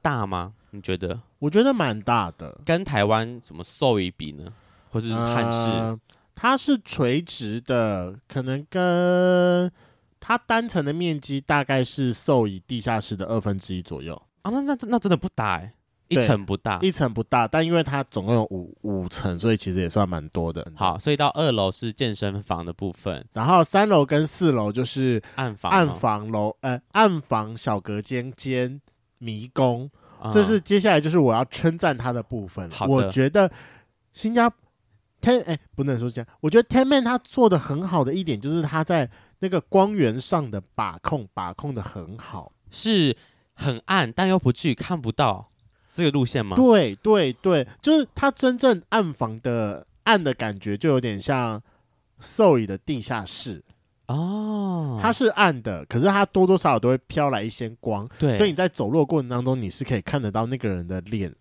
[0.00, 0.54] 大吗？
[0.70, 1.20] 你觉得？
[1.38, 4.52] 我觉得蛮大的，跟台湾什么 Soy 比呢？
[4.88, 6.00] 或者是汉室、呃？
[6.34, 9.70] 它是垂直的，可能跟
[10.18, 14.20] 它单层的面积大概是 Soy 地下室的二分之一左右。
[14.46, 15.72] 啊，那那那真的不大哎，
[16.06, 20.64] 一层不大，一层不大，但因为它总共有五五层，所以其实也算蛮多的。
[20.76, 28.80] 好，所以到二楼是健身房的部分，然后三楼跟四楼就是暗房，暗房楼，呃，暗房小隔间兼
[29.18, 29.90] 迷宫，
[30.32, 32.70] 这是接下来就是我要称赞它的部分。
[32.70, 33.50] 好，我觉得
[34.12, 34.56] 新加坡
[35.20, 43.16] Ten 哎，不能说这样，我觉得 Tenman 他做的很好的一点就是他在那个光源上的把控，把控的很好，是。
[43.56, 45.50] 很暗，但又不至于看不到
[45.88, 46.54] 这个路线吗？
[46.54, 51.60] 对对对，就是它真正暗房的暗的感觉，就有点像
[52.20, 53.64] Soy 的地下室
[54.06, 54.98] 哦。
[55.00, 61.34] 它是暗的，可是它多多少少都会飘来一些光，对，所以你在走路的过程当中，你是可以看得到那个人的脸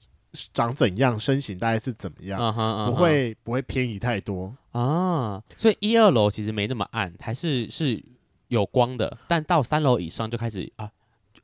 [0.53, 2.85] 长怎样，身形大概是怎么样，uh -huh, uh -huh.
[2.87, 5.41] 不会不会偏移太多啊。
[5.57, 8.01] 所以一二楼其实没那么暗，还是是
[8.47, 10.89] 有光的，但到三楼以上就开始啊。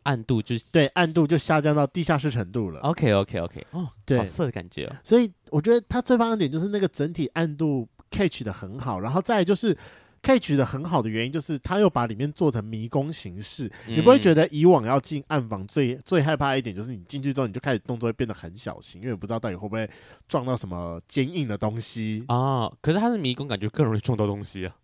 [0.04, 2.80] 暗度就是对，暗度就下降到地下室程度了。
[2.82, 4.96] OK OK OK，哦，对，好色的感觉哦。
[5.04, 9.78] 所以我觉得它最棒的点就是那个整体暗度 catch 的很好，然后再就是
[10.24, 19.90] catch 的很好的原因就是它又把里面做成迷宫形式，嗯，你不会觉得以往要进暗房最最害怕一点就是你进去之后你就开始动作会变得很小心，因为不知道到底会不会
[20.28, 22.78] 撞到什么坚硬的东西啊，哦。
[22.82, 24.76] 可是它是迷宫，感觉更容易撞到东西啊。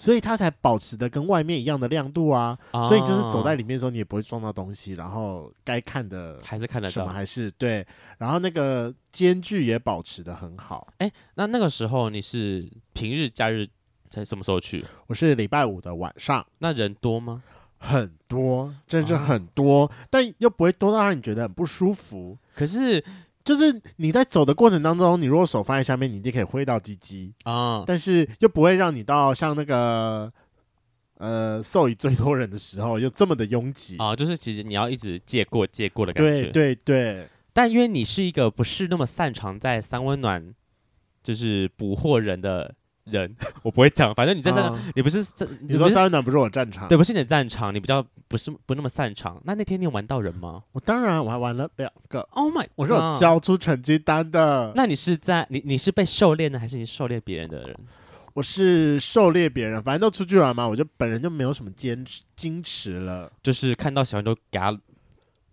[0.00, 7.86] 所以它才保持的跟外面一样的亮度啊，哦，所以就是走在里面的时候，你也不会撞到东西，然后该看的还是看得到，什么还是对，
[8.16, 10.88] 然后那个间距也保持的很好。
[10.96, 13.68] 哎，欸，那那个时候你是平日假日
[14.08, 14.82] 才什么时候去？
[15.06, 16.46] 我是礼拜五的晚上。
[16.60, 17.42] 那人多吗？
[17.76, 22.38] 很多，真是很多，哦，但又不会多到让你觉得很不舒服。
[22.54, 23.04] 可是。
[23.44, 30.32] 就是你在走的过程当中，你如果手放在下面，你就可以挥到鸡鸡啊，但是又不会让你到像那个
[31.18, 34.14] 呃，Soy 最多人的时候又这么的拥挤啊。
[34.14, 37.28] 就是其实你要一直借过借过的感觉，对对对。
[37.52, 40.54] 但因为你是一个不是那么擅长在三温暖，
[41.22, 42.74] 就是捕获人的。
[43.10, 45.18] 人， 我不会讲，反正你在这，你不是
[45.62, 49.40] 你说三温暖不是我战场，对，不是你的战场，你比较不是不那么擅长。
[49.44, 50.62] 那那天你有玩到人吗？
[50.72, 54.72] 我当然我还玩了两个，Oh my，我是有交出成绩单的。
[54.74, 57.76] 那你是在你你是被狩猎的，还是你狩猎别人的人？
[58.32, 64.78] 我是狩猎别人，反正都出去玩嘛，我就本人就没有什么坚持矜持了，就是看到喜欢就给他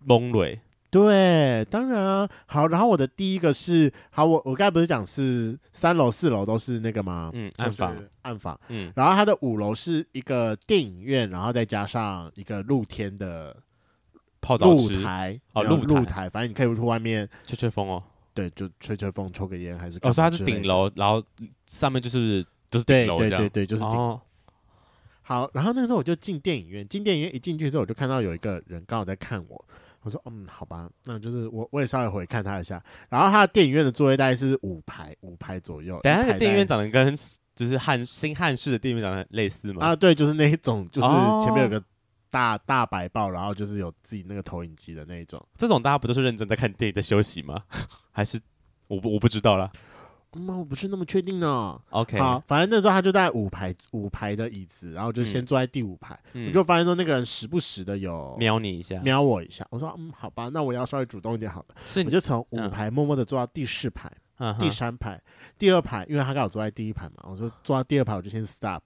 [0.04, 0.60] 蒙雷。
[0.90, 7.30] 对，当然啊，好，然后我的第一个是，好，我我刚才不是讲是三楼四楼都是那个吗？
[7.34, 13.54] 嗯，暗房，暗房，嗯，然后它的五楼是一个电影院，然后再加上一个露天的
[14.40, 21.22] 泡澡露台，哦，露露台，反正你可以出外面吹吹风哦，对，就吹吹风，抽个烟还是哦，所以它是顶楼，然后
[21.66, 23.92] 上面就是就是，对对对对，就是顶。
[23.92, 24.18] 哦。
[25.20, 29.62] 好，然后那个时候我就进电影院，进电影院一进去之后，我就看到有一个人刚好在看我。
[30.02, 32.82] 我说嗯，好吧，那就是我我也稍微回看他一下。
[33.08, 36.00] 然后他的电影院的座位大概是五排五排左右。
[36.02, 37.16] 等下，那个电影院长得跟
[37.54, 39.84] 就是汉新汉式的电影院长得类似吗？
[39.84, 41.08] 啊，对，就是那一种，就是
[41.44, 41.82] 前面有个
[42.30, 45.44] 大、哦、大白报，然后就是有自己那个投影机的那一种。
[45.56, 47.62] 这种大家不都是认真在看电影在休息吗？
[48.12, 48.40] 还是
[48.86, 49.70] 我不我不知道啦。
[50.46, 51.80] 那、嗯、我不是那么确定呢。
[51.90, 56.18] OK，好，反正那时候他就在五排五排的椅子，然后就先坐在第五排。
[56.32, 59.66] 嗯、我就发现说那个人时不时的有瞄你一下，瞄我一下。
[59.70, 61.66] 我说嗯，好吧，那我要稍微主动一点好了。
[61.86, 65.20] 是，我就从五排默默的坐到第四排、嗯、第三排、
[65.58, 67.24] 第二排，因为他刚好坐在第一排嘛。
[67.24, 68.82] 我说坐到第二排，我就先 stop。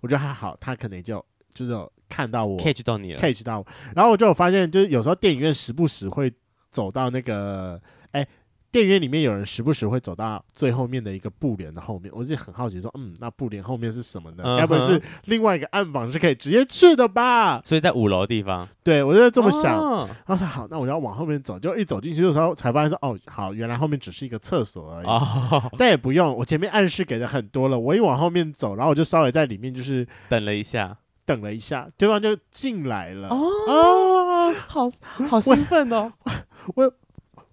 [0.00, 1.24] 我觉得还好，他可能就
[1.54, 6.32] 就是有看到我 catch 到你了，catch 到我，然后我就有发现，就是有时候电影院时不时会
[6.70, 7.80] 走到那个，
[8.12, 8.28] 哎、欸。
[8.72, 14.42] 电影院里面有人时不时会走到最后面的一个布帘的后面，我就很好奇说，嗯，那布帘后面是什么呢？
[14.58, 14.66] 该、uh.
[14.66, 17.60] 不是另外一个暗房是可以直接去的吧？
[17.66, 19.78] 所以在五楼地方，对我就在这么想。
[19.78, 20.08] Oh.
[20.08, 25.06] 然后说好，那我要往后面走，就一走进去的时候才发现说，哦，好，原来后面只是一个厕所而已。
[25.06, 25.62] Oh.
[25.76, 30.96] 但也不用，我前面暗示给的很多了，我一往后面走，然后我就稍微在里面就是等了一下，
[31.26, 33.28] 等了一下，对方就进来了。
[33.28, 33.36] 哦
[33.68, 34.28] ，oh.
[34.48, 34.56] oh.
[34.66, 34.90] 好
[35.28, 36.10] 好兴奋哦，
[36.74, 36.90] 我。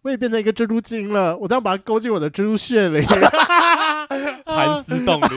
[0.03, 3.05] 我我也变成一个蜘蛛精了，我这样把它勾进我的蜘蛛穴里，
[4.43, 5.27] 盘丝洞里。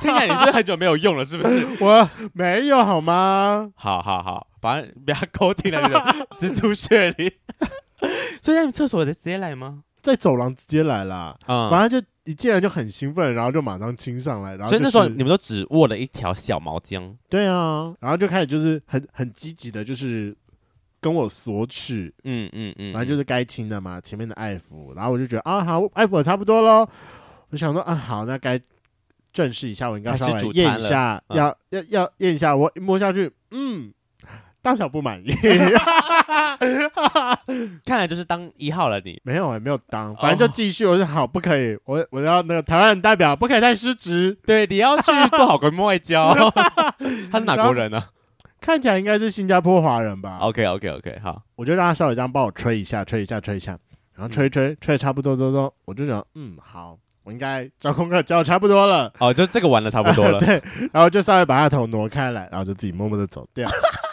[0.00, 1.66] 听起来你是很久没有用了，是不是？
[1.80, 3.70] 我没有好吗？
[3.76, 6.00] 好好好，把它把它勾进来那种
[6.40, 7.34] 蜘蛛穴里。
[8.40, 9.82] 所以在你厕所直接来吗？
[10.00, 17.14] 在走廊直接来啦，嗯，反正就一进来就很兴奋，然后就马上亲上来，然后、就是、所以那时候你们都只握了一条小毛巾。
[17.28, 20.34] 对啊，然后就开始就是很很积极的，就是。
[21.02, 26.88] 跟我索取，嗯嗯嗯，反正就是该亲的嘛，前面的爱抚，然后我就觉得啊，好，爱抚也差不多喽，
[27.50, 28.58] 我想说啊，好，那该
[29.32, 33.92] 正式一下，我应该稍微验一下，要要要验一下，我摸下去，嗯，
[34.62, 35.32] 大小不满意，
[37.84, 46.32] 看来就是当一号了你，没有也没有当，反正就继续，我说好，不可以，我我要那个台湾人代表，不可以太失职，对，你要去做好国民外交，
[47.32, 48.04] 他是哪国人呢？
[48.62, 50.38] 看起来应该是新加坡华人吧。
[50.40, 53.76] OK OK OK，好，我就让他稍微这样帮我吹一下，吹一下，吹一下，
[54.14, 59.12] 然后吹吹、嗯、吹差不多之后，我就想，嗯，好，我应该交功课交的差不多了。
[59.18, 60.38] 哦，就这个玩的差不多了。
[60.40, 63.68] 对，然后就稍微把他头挪开来，然后就自己默默的走掉。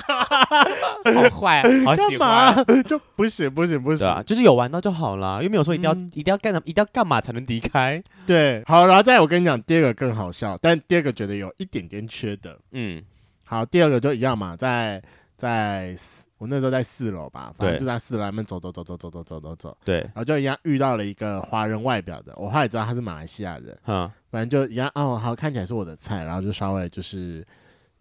[0.10, 8.02] 好坏啊， 好喜欢、啊，就不行不行不行，啊，就是有玩到就好了，又没有说一定要、嗯、一定要干什么，一定要干嘛才能离开。
[8.26, 13.04] 对，好，然后再我跟你讲第二个更好笑，但第二个觉得有一点点缺德，嗯。
[13.50, 15.02] 好，第二个就一样嘛，在
[15.36, 15.96] 在
[16.38, 19.56] 我那时候在四楼吧，反正就在四楼那边走走走走走走走走。
[19.56, 27.44] 走，对，然后就一样遇到了一个华人外表的，我后来知道他是马来西亚人，嗯，反正就一样哦，好，看起来是我的菜，然后就稍微就是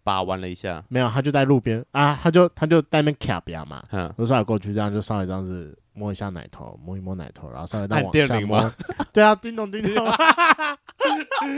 [0.03, 8.71] 把玩了一下，没有，他就在路边啊，他就他就在那边卡比亚嘛，嗯，我稍微过去这样就稍微这样子摸一下奶头，摸一摸奶头，然后稍微再往下摸，
[9.11, 10.15] 对啊，叮咚叮咚， 啊，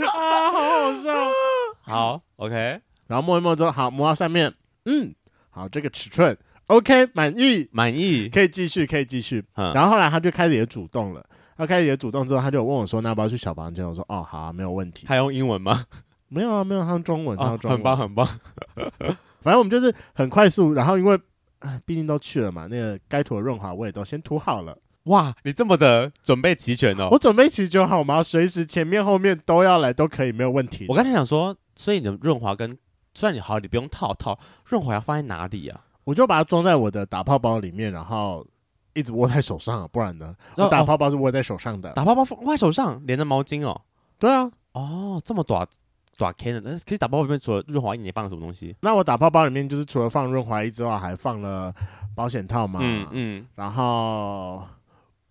[0.07, 1.11] 好好笑，
[1.83, 2.79] 好，OK。
[3.11, 4.53] 然后摸一摸之后，好，摸到上面，
[4.85, 5.13] 嗯，
[5.49, 6.37] 好，这个尺寸
[6.67, 9.43] OK，满意，满意，可以继续，可以继续。
[9.55, 11.21] 嗯、然后后来他就开始也主动了，
[11.57, 15.83] 他开始也主动之后，他就问我说：“那要不要去小房间？”我说：“哦，好啊，没有问题。”他用英文吗？
[16.29, 18.25] 没有啊，没有，他用中文，他用中文，很棒，很棒。
[19.43, 21.19] 反正我们就是很快速，然后因为
[21.85, 24.77] 毕竟都去了嘛，那个该涂的润滑我也都先涂好了。
[25.05, 27.09] 哇，你这么的准备齐全哦！
[27.11, 28.23] 我准备齐全好吗？
[28.23, 30.85] 随时前面后面都要来，都可以，没有问题。
[30.87, 32.77] 我刚才想说，所以你的润滑跟
[33.13, 35.81] 虽然你好，你不用套套润滑要放在哪里啊？
[36.03, 38.45] 我就把它装在我的打泡包里面，然后
[38.93, 40.35] 一直握在手上，不然呢？
[40.57, 43.79] 我打泡包是握在手上的，哦、打泡包放在手上连着毛巾哦。
[44.17, 45.67] 对啊，哦，这么短
[46.17, 48.75] 短 K 的，但是可以打泡包里面除了润滑液，你放了什么东西？
[48.81, 51.73] 那我打泡包里面就是除了放润滑液之外，还放了
[52.15, 52.79] 保险套嘛。
[53.11, 54.63] 嗯然后。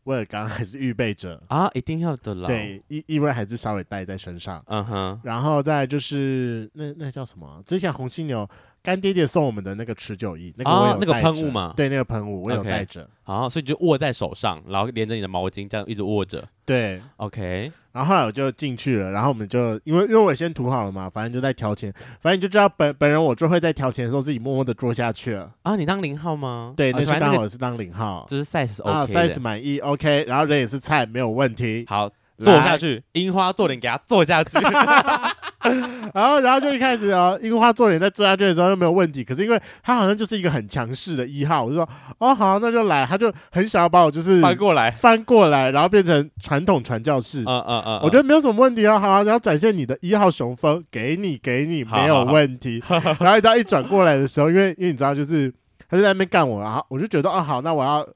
[0.05, 2.47] 威尔刚还是预备着啊，一定要的啦。
[2.47, 4.63] 对，意意味还是稍微带在身上。
[4.67, 7.63] 嗯哼，然后再就是那那叫什么？
[7.67, 8.49] 之前红犀牛
[8.83, 11.73] 干爹爹送我们的那个持久液，那个我有、啊、那个喷雾嘛？
[11.77, 13.09] 对，那个喷雾我有带着。
[13.23, 16.43] 好，所以就握在手上，然后连着你的毛巾这样一直握着。
[16.65, 17.71] 对，OK。
[17.93, 25.53] 然后后来我就进去了，然后我们就因为因为我先涂好了嘛，反正就在调前，反正你就知道本本人我就会在调前的时候自己默默的坐下去了。
[25.63, 26.73] 啊，你当零号吗？
[26.77, 31.85] 对，那是刚好是当零号，就是 size OK 啊，size 满意 OK，然后人也是菜，没有问题。
[31.87, 32.11] 好。
[32.43, 34.57] 坐下去，樱花坐脸给他坐下去，
[36.15, 39.23] 然后，然后就一开始哦，樱花做脸在做下去的时候就没有问题。
[39.23, 41.89] 可是因为他好像就是一个很强势的一号，我就说
[42.19, 43.05] 哦好，那就来。
[43.07, 47.43] 他就很想要把我就是翻过来，翻过来，然后变成传统传教士。
[47.43, 48.99] 嗯嗯嗯，我觉得没有什么问题啊。
[48.99, 52.83] 好啊，然后展现你的一号雄风，给你给你没有问题。
[53.21, 55.53] 然后一到一转过来的时候，因为因为你知道，就是
[55.89, 58.07] 他就在那边干我，然后我就觉得哦好，那我要。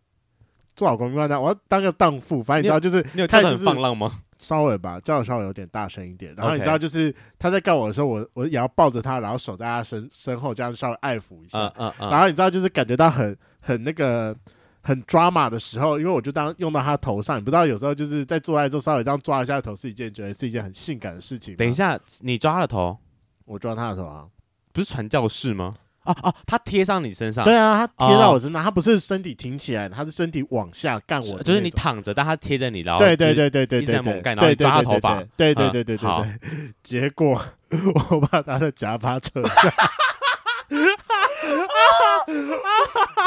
[0.76, 2.42] 做好公关单，我要当个荡妇。
[2.42, 4.10] 反正你知道，就是你有看就是放浪吗？
[4.38, 6.34] 稍微吧，叫的稍微有点大声一点。
[6.34, 11.58] 然后你知道，就是他在干我的时候，我我也要抱着他，然后手在他身身后，这样稍微爱抚一下。
[11.58, 12.10] 嗯嗯嗯。
[12.10, 14.36] 然后你知道，就是感觉到很很那个
[14.82, 17.38] 很抓马的时候，因为我就当用到他头上。
[17.38, 21.56] 你不知道，有时候就是在做爱之后，稍微这样抓一下头，是一件觉得是一件很性感的事情。
[21.56, 22.98] 等一下，你抓他的头，
[23.44, 24.26] 我抓他的头啊，
[24.72, 25.74] 不是传教士吗？
[26.04, 26.34] 啊啊！
[26.46, 36.38] 他贴上你身上，对啊，他贴到我身上，他不是身体挺起来，他是身体往下干我，就是你躺着，但他贴着你，然后对对对对对对，猛干，然后抓他头发，对对对对对对，
[36.82, 37.40] 结果
[38.10, 39.70] 我把他的假发扯下，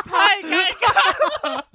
[0.06, 0.88] 太尴尬
[1.50, 1.66] 了。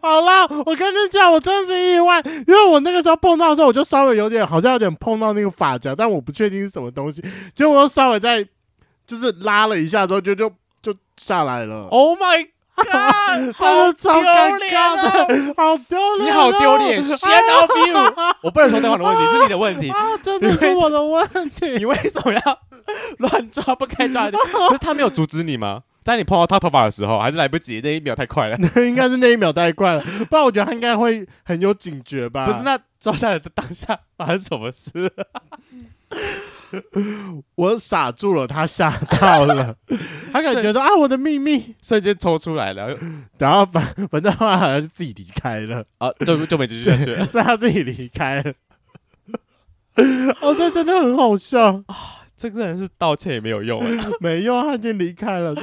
[0.00, 7.22] 好啦，我跟你讲，我真的是意外，因为我那个时候碰到的时候，我就稍微有点，好像有点碰到那个发夹，但我不确定是什么东西，
[7.54, 8.46] 结果我稍微在。
[9.12, 10.50] 就是拉了一下之后就就
[10.80, 11.86] 就下来了。
[11.90, 13.54] Oh my god！
[13.54, 14.22] 好丢
[14.56, 16.26] 脸的，好丢脸！
[16.26, 18.14] 你好丢脸，Shut up you！
[18.40, 21.72] 我不能说对方的问题，是你的问题 啊，真的是我的问题。
[21.76, 22.58] 你为什么要
[23.18, 24.38] 乱抓不该抓的？
[24.38, 25.82] 可是他没有阻止你吗？
[26.02, 27.80] 在你碰到他头发的时候，还是来不及？
[27.84, 30.02] 那一秒太快了，应该是那一秒太快了。
[30.30, 32.46] 不然我觉得他应该会很有警觉吧？
[32.46, 35.12] 不是，那抓下来的当下发生什么事？
[37.56, 39.74] 我傻住了，他吓到了，
[40.32, 42.96] 他可能觉到啊，我的秘密瞬间抽出来了，
[43.38, 48.52] 然后反反正他好像是自己离开了啊，就就没继续下去了， 是他自己离开了。
[50.40, 52.24] 哦，这真的很好笑啊！
[52.38, 53.80] 这个人是道歉也没有用，
[54.18, 55.54] 没用，他已经离开了。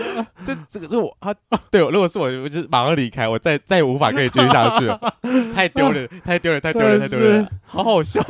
[0.45, 1.35] 这这个是我他
[1.69, 4.97] 对我，如果是我，我就马上离开，我再再也无法可以继续下去了，
[5.53, 8.23] 太丢人，太丢人，太丢人，太丢人，好好笑。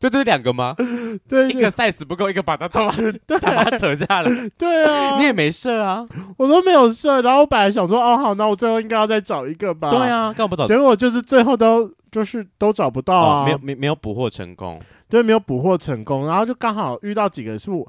[0.00, 0.74] 就这两个吗？
[1.28, 2.96] 对，一个 size 不够，一个把他头发
[3.28, 4.30] 对，把它扯下来。
[4.56, 6.06] 对啊，你也没射啊，
[6.38, 7.20] 我都没有射。
[7.20, 9.90] 然后我本来想说，哦好，那我最后应该要再找一个吧。
[9.90, 10.66] 对啊，干嘛不找？
[10.66, 14.80] 结果就是最后都就是都找不到啊，没有没没有捕获成功。
[15.08, 16.26] 对，没有捕获成功。
[16.26, 17.86] 然后就刚好遇到几个是我。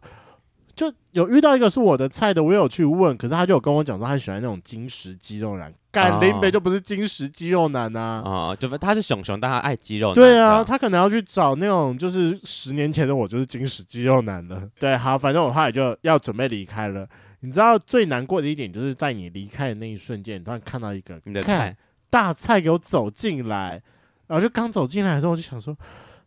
[0.76, 10.16] 就有遇到一个是我的菜的，我有去问，可是他就有跟我讲说他喜欢那种金石肌肉男，干林北就不是金石肌肉男呐啊，哦、就他是熊熊，但他爱肌肉男。
[10.16, 14.70] 对啊，他可能要去找那种就是十年前的我就是金石肌肉男了。
[14.80, 17.08] 对，好，反正我后来就要准备离开了。
[17.42, 21.76] 你知道最难过的一点就是在你离开的那一瞬间，你突然看到一个你的菜
[22.10, 23.82] 大菜给我走进来，
[24.28, 25.78] 然后就刚走进来的时候我就想说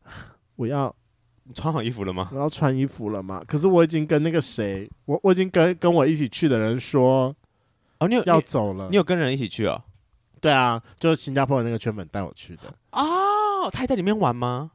[0.56, 0.94] 我要。
[1.46, 2.30] 你穿好衣服了吗？
[2.32, 3.42] 我要穿衣服了吗？
[3.46, 7.34] 可是我已经跟那个谁，我我已经跟跟我一起去的人说，
[7.98, 9.82] 哦，你有要走了你，你有跟人一起去哦？
[10.40, 12.62] 对啊，就是新加坡的那个圈粉带我去的。
[12.92, 14.70] 哦，他还在里面玩吗？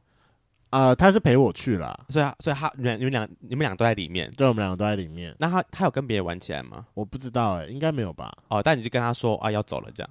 [0.70, 5.34] 呃，他是陪我去了，所以所以他你们你们俩你们俩都在里面，对，我们两个都在里面。
[5.40, 6.86] 那他他有跟别人玩起来吗？
[6.94, 8.32] 我不知道哎、欸，应该没有吧？
[8.46, 10.10] 哦，但你就跟他说啊，要走了这样。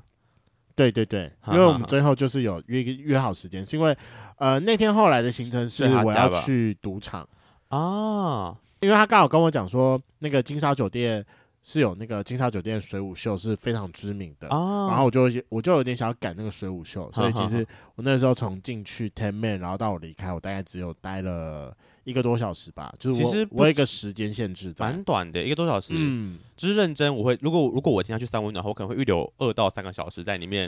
[0.80, 3.94] 对对对，因为我们最后就是有约约好时间，是因为
[4.38, 7.28] 呃那天后来的行程是我要去赌场。
[7.68, 11.26] 啊，因为他刚好跟我讲说那个金沙酒店
[11.64, 21.76] 是有那个金沙酒店水舞秀是非常知名的，哦、然后我就我就有点想要赶那个水舞秀，所以其实我那时候从进去 ten man 然后到我离开，我大概只有待了。
[22.04, 25.94] 一个多小时吧，就是我我有一个时间限制，蛮短的，一个多小时。
[25.96, 30.66] 嗯，就是认真，我会如果如果我今天去三温暖，我可能会预留二到三个小时在里面，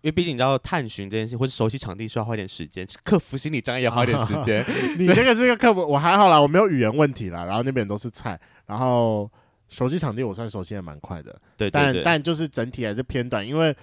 [0.00, 4.64] 因为毕竟你知道探寻这件事或者熟悉场地需要花一点时间，克服心理障碍也要花一点时间。
[4.98, 9.30] 你那个是个克服，我还好啦，我没有语言问题啦，然后那边都是菜，然后
[9.68, 13.76] 熟悉场地我算熟悉的蛮快的，对，对，但但就是整体还是偏短，因为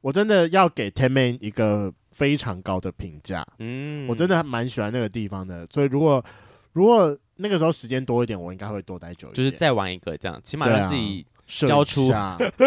[0.00, 1.92] 我真的要给 Tenman 一个。
[2.12, 6.24] 非常高的评价，嗯，我真的还蛮喜欢那个地方的，所以如果
[6.72, 12.12] 如果那个时候时间多一点，我应该会多待久一点，就是再玩一个这样，起码让自己交出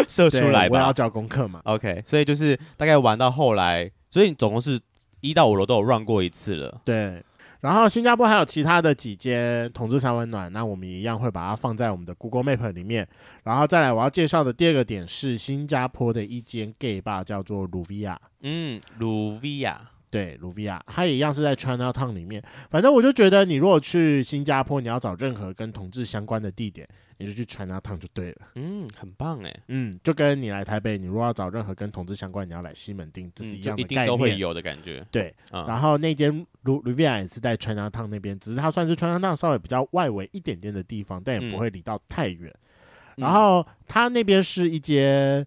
[0.06, 0.78] 射 出来吧。
[0.78, 4.78] 我要交功课嘛，OK，所以就是大概玩到后来，所以你总共是
[5.20, 7.22] 一到五楼都有 run 过一次了，对。
[7.66, 13.08] 然后新加坡还有其他的几间同志三温暖，那我们一样会把它放在我们的 Google Map 里面。
[13.42, 18.20] 然后再来我要介绍的第二个点是新加坡的一间 gay bar，叫做鲁维亚。
[18.42, 19.80] 嗯，鲁维亚，
[20.10, 22.42] 对，卢比亚，它也一样是在 Chinatown 里面。
[22.70, 26.88] 反正我就觉得，你如果去新加坡，你要找任何跟同志相关的地点。
[27.18, 35.34] 你就去 Chinatown 就对了，嗯，很棒哎，嗯，就跟你来台北，你如果要找任何跟同志相关，你要来西门町，这是一样的概念，一定都会有的感觉，对。
[35.50, 42.54] 嗯、然后那间 Luvia 也是在 Chinatown 那边，只是它算是 Chinatown 稍微比较外围一点点的地方，但也不会离到太远。
[43.16, 45.46] 嗯、然后它那边是一间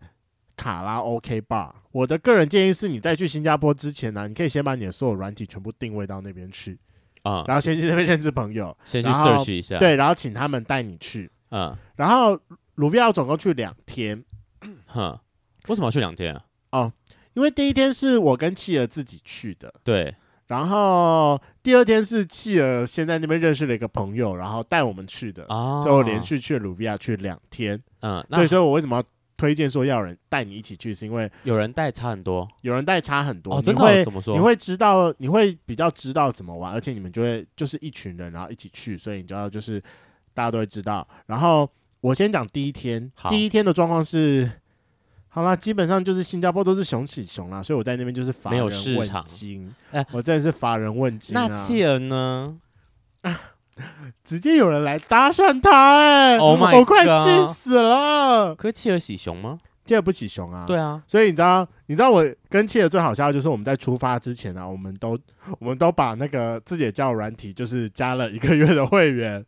[0.57, 6.77] 卡拉 OK bar，我的个人建议是你在去新加坡之前呢、啊，你可以先把你的所有软体全部定位到那边去
[7.23, 11.29] 啊，嗯、然后先去那边认识朋友，先去 search 一下，对，然后请他们带你去。
[11.51, 12.39] 嗯，然后
[12.75, 14.23] 卢比亚总共去两天，
[14.85, 15.19] 哼，
[15.67, 16.45] 为什么要去两天啊？
[16.71, 16.93] 哦，
[17.33, 20.15] 因为第一天是我跟企鹅自己去的，对，
[20.45, 29.03] 然后第二天是企鹅先在那边认识了一个朋友，然后带我们去的，哦，所以我连续去卢比亚去两天，嗯，对，所以我为什么要
[29.39, 34.35] 推荐说要有人带你一起去，是因为有人带差很多，有人带差很多，哦，你会怎么说？
[34.35, 39.81] 你会知道，你会比较知道怎么玩，而且你们就会就是一群人，然后一起去，所以你就要就是。
[40.31, 41.05] 大家都会知道。
[41.25, 41.69] 然后
[41.99, 44.49] 我先讲第一天，第一天的状况是，
[45.27, 48.63] 好啦，基本上就是新加坡都是熊起熊啦，所以我在那边就是乏人
[48.95, 49.75] 问津。
[49.91, 51.45] 哎，我真的是乏人问津啊。
[51.45, 52.57] 那企人呢？
[53.23, 53.37] 啊，
[54.23, 58.55] 直接有人来搭讪他，哎，Oh 我快气死了。
[58.55, 59.57] 可是企鹅喜熊吗？
[59.85, 60.65] 企鹅不喜熊啊。
[60.67, 65.17] 对啊，所以你知道，你知道我跟企鹅最好笑的就是我们在出发之前啊，我们都
[65.59, 69.43] 我们都把那个自己的交友软体就是加了一个月的会员。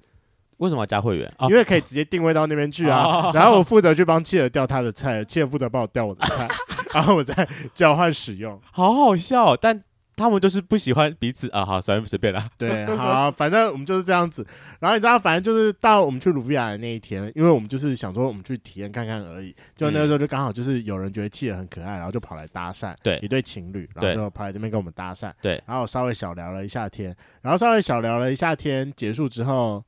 [0.57, 1.31] 为什么要加会员？
[1.49, 3.03] 因为可以直接定位到那边去啊。
[3.03, 6.47] 哦、 然后我负责去帮企鹅调他的菜，企鹅负责帮我调我的菜，
[6.93, 8.59] 然后我再交换使用。
[8.71, 9.83] 好好笑，但
[10.21, 11.65] 他们就是不喜欢彼此啊。
[11.65, 12.49] 好，随便随便啦。
[12.57, 14.45] 对，好，反正我们就是这样子。
[14.79, 19.55] 然后你知道，反正就是到我们去鲁比亚的那一天，因为我们就是想说我们去体验看看而已。
[19.75, 22.95] 就那个时候就刚好就是有人觉得企鹅很可爱，然后就跑来搭讪。
[23.01, 25.33] 对，一对情侣，然后就跑来这边跟我们搭讪。
[25.41, 29.83] 对，然后稍微小聊了一下天，然后稍微小聊了一下天，结束之后，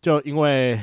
[0.00, 0.80] 就因为。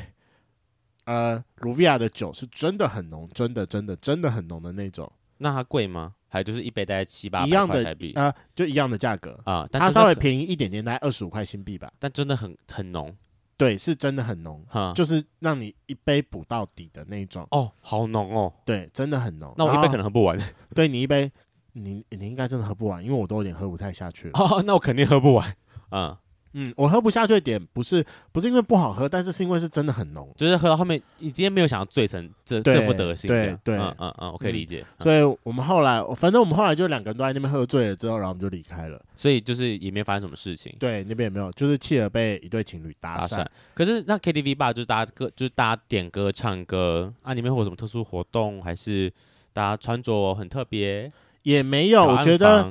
[1.05, 5.11] 呃，卢比亚的酒是真的很浓，真的真的真的很浓的那种。
[5.39, 6.13] 那它贵吗？
[6.33, 8.13] 还有就是一杯大概七八百块台币？
[8.15, 11.91] 呃，就一样的价格啊，但它稍微便宜一点点，大概二十五块新币吧。
[11.99, 13.13] 但真的很很浓，
[13.57, 17.45] 对，是真的很浓，哈，就是让你一杯补到底的那种。
[17.51, 19.53] 哦，好浓哦，对，真的很浓。
[19.57, 20.39] 那我一杯可能喝不完。
[20.73, 21.29] 对你一杯，
[21.73, 24.39] 你你应该真的喝不完，因为我都有点喝不太下去了。
[24.39, 25.53] 哦，那我肯定喝不完。
[25.91, 26.15] 嗯。
[26.53, 33.27] 嗯，我喝不下去的点不是不是因为不好喝，但是是因为是真的很浓，就是喝到后面，你今天没有想要醉成这这副德行。
[33.27, 34.85] 对对，嗯嗯嗯，我可以理解。
[34.99, 39.01] 所以我们后来，反正我们后来就两个人都在那边喝醉了之后，然后我们就离开了。
[39.15, 40.75] 所以就是也没发生什么事情。
[40.77, 43.45] 对，那边也没有，就是企鹅被一对情侣搭讪。
[43.73, 49.11] 可是那 KTV 吧，就是大家歌，就是大家点歌唱歌啊，里面会有什么特殊活动，还是
[49.53, 51.11] 大家穿着很特别？
[51.43, 52.69] 也没有，我觉得。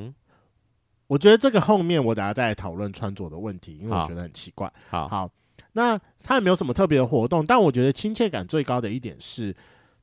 [1.11, 4.73] 我觉得这个后面我等下再讨论穿着的问题，因为我觉得很奇怪。
[4.89, 5.29] 好，好，
[5.73, 9.53] 那他也没有什么特别的活动，但我觉得亲切感最高的一点是，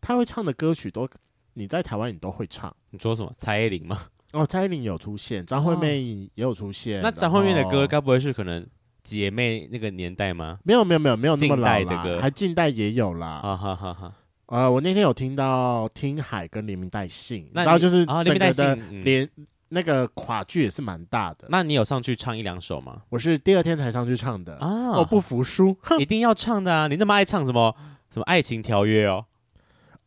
[0.02, 1.08] 他会唱的歌曲都
[1.54, 2.76] 你在台湾你都会唱。
[2.90, 3.34] 你说什么？
[3.38, 4.02] 蔡依林吗？
[4.34, 6.98] 哦，蔡依林有出现，张惠妹也有出现。
[6.98, 8.68] 哦、那张惠妹的歌该不会是可能
[9.02, 10.60] 姐妹那个年代吗？
[10.66, 13.40] 没有，没有，没有，没有那么老的歌，还近代也有啦。
[13.42, 14.14] 哈哈哈哈。
[14.48, 19.24] 呃，我那天有听到听海跟连名带姓，然后就是整个的连。
[19.24, 19.30] 哦
[19.70, 23.02] 那个垮剧也是蛮大的，那你有上去唱一两首吗？
[23.10, 26.88] 我是第二天才上去唱的啊，我不服输， 一定要唱的啊！
[26.88, 27.76] 你那么爱唱什么
[28.10, 29.26] 什么爱情条约哦？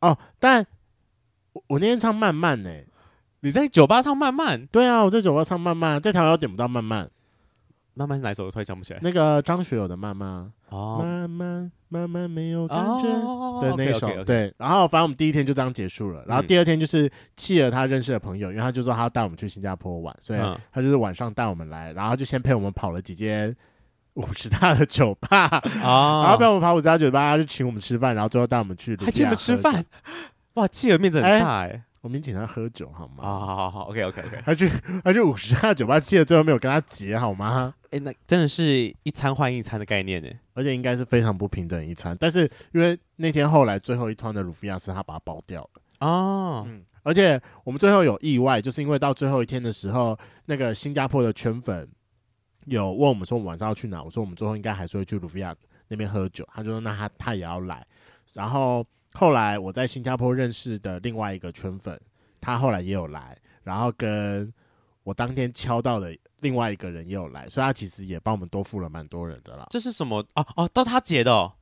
[0.00, 0.66] 哦，但
[1.52, 2.70] 我我那天唱慢慢呢，
[3.40, 4.66] 你在酒吧唱慢慢？
[4.66, 7.10] 对啊，我在酒吧唱慢慢，在台湾点不到慢慢。
[7.94, 8.46] 慢慢是哪首？
[8.46, 9.00] 我突然想不起来。
[9.02, 13.04] 那个张学友的慢慢哦，慢慢慢慢没有感觉
[13.60, 14.52] 的那首，对。
[14.56, 16.24] 然后反正我们第一天就这样结束了。
[16.26, 20.40] 然后第二天就是契儿他认识的朋友，因为他就说他要带我们去新加坡玩，所以
[20.72, 23.54] 他就是晚上带我们来，然后就先陪我们跑了几间
[24.14, 25.46] 五十大的酒吧
[25.82, 29.84] 啊，然后陪我们跑五十大酒吧，他就请我们吃饭，然后最后带我们去，还请我们吃饭，
[30.54, 31.82] 哇，契儿面子很大哎。
[32.02, 33.22] 我们请他喝酒好吗？
[33.22, 34.42] 好好好好，OK OK OK。
[34.44, 34.70] 他去
[35.04, 37.74] 他去五十家酒吧，记得最后没有跟他结好吗？
[37.90, 42.16] 哎、欸，那真的是一餐换一餐的概念呢，而且应该是非常不平等一餐。
[42.18, 51.86] 但是因为那天后来最后一趟的鲁菲亚是他把它包掉了哦，嗯，而且我们最后有意外，就是因为到最后一天的时候，那个新加坡的圈粉
[52.64, 55.54] 有问我们说我们晚上要去哪，我说我们最后应该还是会去鲁菲亚
[55.88, 57.86] 那边喝酒，他就说那他他也要来，
[58.32, 58.86] 然后。
[59.14, 62.00] 后来我在新加坡认识的另外一个圈粉，
[62.40, 64.52] 他后来也有来，然后跟
[65.02, 69.66] 我当天敲到的另外一个人也有来，所以他其实也帮我们多付了蛮多人的啦。
[69.70, 70.24] 这是什么？
[70.34, 71.52] 哦哦，都他结的哦。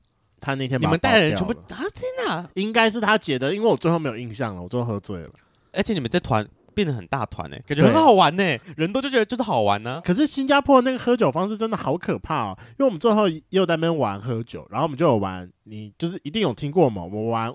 [0.41, 1.83] 他那天把你们带的人全部啊！
[1.95, 5.31] 天哪，应该是他结的，因为我最后没有印象了，我最后喝醉了。
[5.73, 6.49] 而且你们这团。
[6.79, 10.01] 变得很大团呢、欸，感觉很好玩呢、欸，人多就觉得就是好玩呢、啊。
[10.05, 17.53] 可是新加坡那个喝酒方式真的好可怕哦，因为我们最后也有在那边玩喝酒，然后我们就有玩，你就是一定有听过嘛，我们玩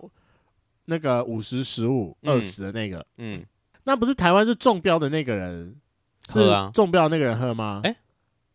[0.87, 3.45] 那个五十十五二十的那个，嗯，
[3.85, 5.73] 那不是台湾是中标的那个人
[6.27, 7.79] 是啊，中标那个人喝吗？
[7.85, 7.95] 哎，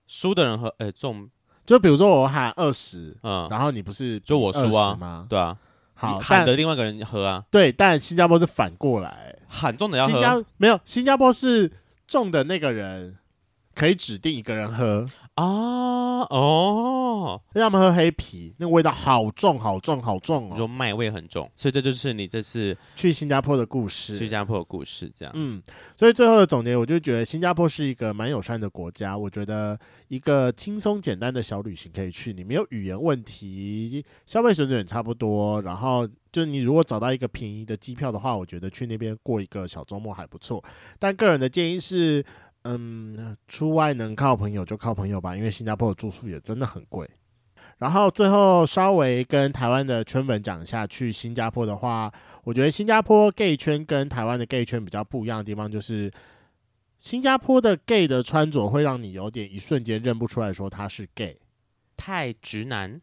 [0.06, 1.30] 输的人喝，哎，中，
[1.64, 5.26] 就比如说我喊二十，嗯，然后你不是就我输啊吗？
[5.30, 5.56] 对啊，
[6.00, 9.34] 好喊的另外一个人喝啊，对，但新加坡是反过来。
[9.48, 11.72] 喊中的要喝，新加没有，新加坡是
[12.06, 13.16] 中的那个人
[13.74, 15.08] 可以指定一个人喝。
[15.38, 20.48] 啊哦，让他们喝黑啤，那个味道好重，好重，好重哦！
[20.50, 24.14] 你说麦味很重，所以这就是你这次去新加坡的故事。
[24.14, 25.32] 去新加坡的故事，这样。
[25.36, 25.62] 嗯，
[25.96, 29.16] 所以最后的总结，我就觉得新加坡是一个蛮友善的国家。
[29.16, 29.78] 我觉得
[30.08, 35.62] 一个轻松简单的小旅行可以去，你没有语言问题，消费水准也差不多。
[35.62, 40.62] 然后，就你如果找到一个便宜的机票的话，我觉得去那边过一个小周末还不错。
[40.98, 42.24] 但个人的建议是。
[42.62, 47.08] 嗯，出外能靠朋友就靠朋友吧，因为新加坡的住宿也真的很贵。
[47.78, 56.10] 然后最后稍微跟台湾的圈粉讲一下，去新加坡的话，我觉得新加坡 gay 圈跟台湾的 gay 圈比较不一样的地方，就是
[56.98, 61.38] 新加坡的 gay 的穿着会让你有点一瞬间认不出来，说他是 gay，
[61.96, 63.00] 太直男。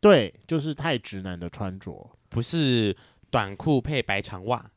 [0.00, 2.96] 对，就是太直男的穿着，不是
[3.30, 4.70] 短裤配白长袜。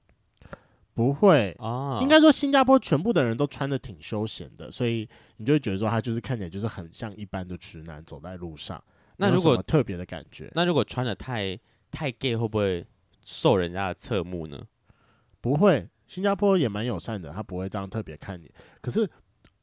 [0.93, 8.83] 不会啊，应该说新加坡全部的人都穿的挺休闲的，所以你就会觉得说他就是看起来就是很像一般的直男走在路上。
[9.15, 11.57] 那如果特别的感觉，那如果穿的太
[11.91, 12.85] 太 gay 会不会
[13.23, 14.61] 受人家的侧目呢？
[15.39, 18.51] 不会，新加坡也蛮友善的，他不会这样特别看你。
[18.81, 19.09] 可是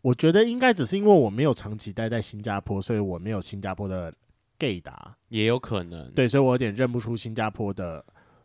[0.00, 4.12] 我觉得应该只是因为我没有长期待在新加坡，所以我没有新加坡的
[4.58, 6.10] gay 达，也有可能。
[6.12, 8.02] 对，所以我有点认不出新加坡的。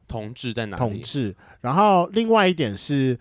[0.07, 0.79] 同志在哪里？
[0.79, 1.35] 同志。
[1.61, 3.17] 然后另外一点是，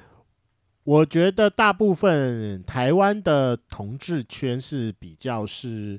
[0.84, 5.98] 我觉得大部分台湾的同志圈是比较是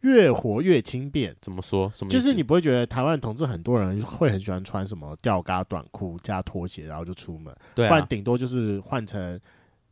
[0.00, 1.34] 越活越轻便。
[1.40, 1.92] 怎么说？
[1.94, 2.10] 什么？
[2.10, 7.54] 就是你不会觉得台湾同志很多人会很喜欢穿什么吊嘎短裤加拖鞋，然后就出门。
[7.74, 7.88] 对啊。
[7.88, 9.38] 不然顶多就是换成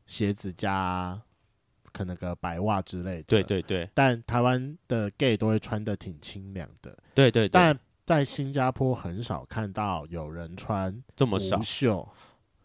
[0.07, 1.21] 鞋子加
[1.93, 3.23] 可能个白袜之类的。
[3.25, 3.89] 对对对。
[3.93, 6.97] 但台湾的 gay 都会穿的挺清凉的。
[7.13, 7.49] 对对对。
[7.49, 7.79] 但
[8.09, 12.09] 在新加坡很少看到有人穿这么少无袖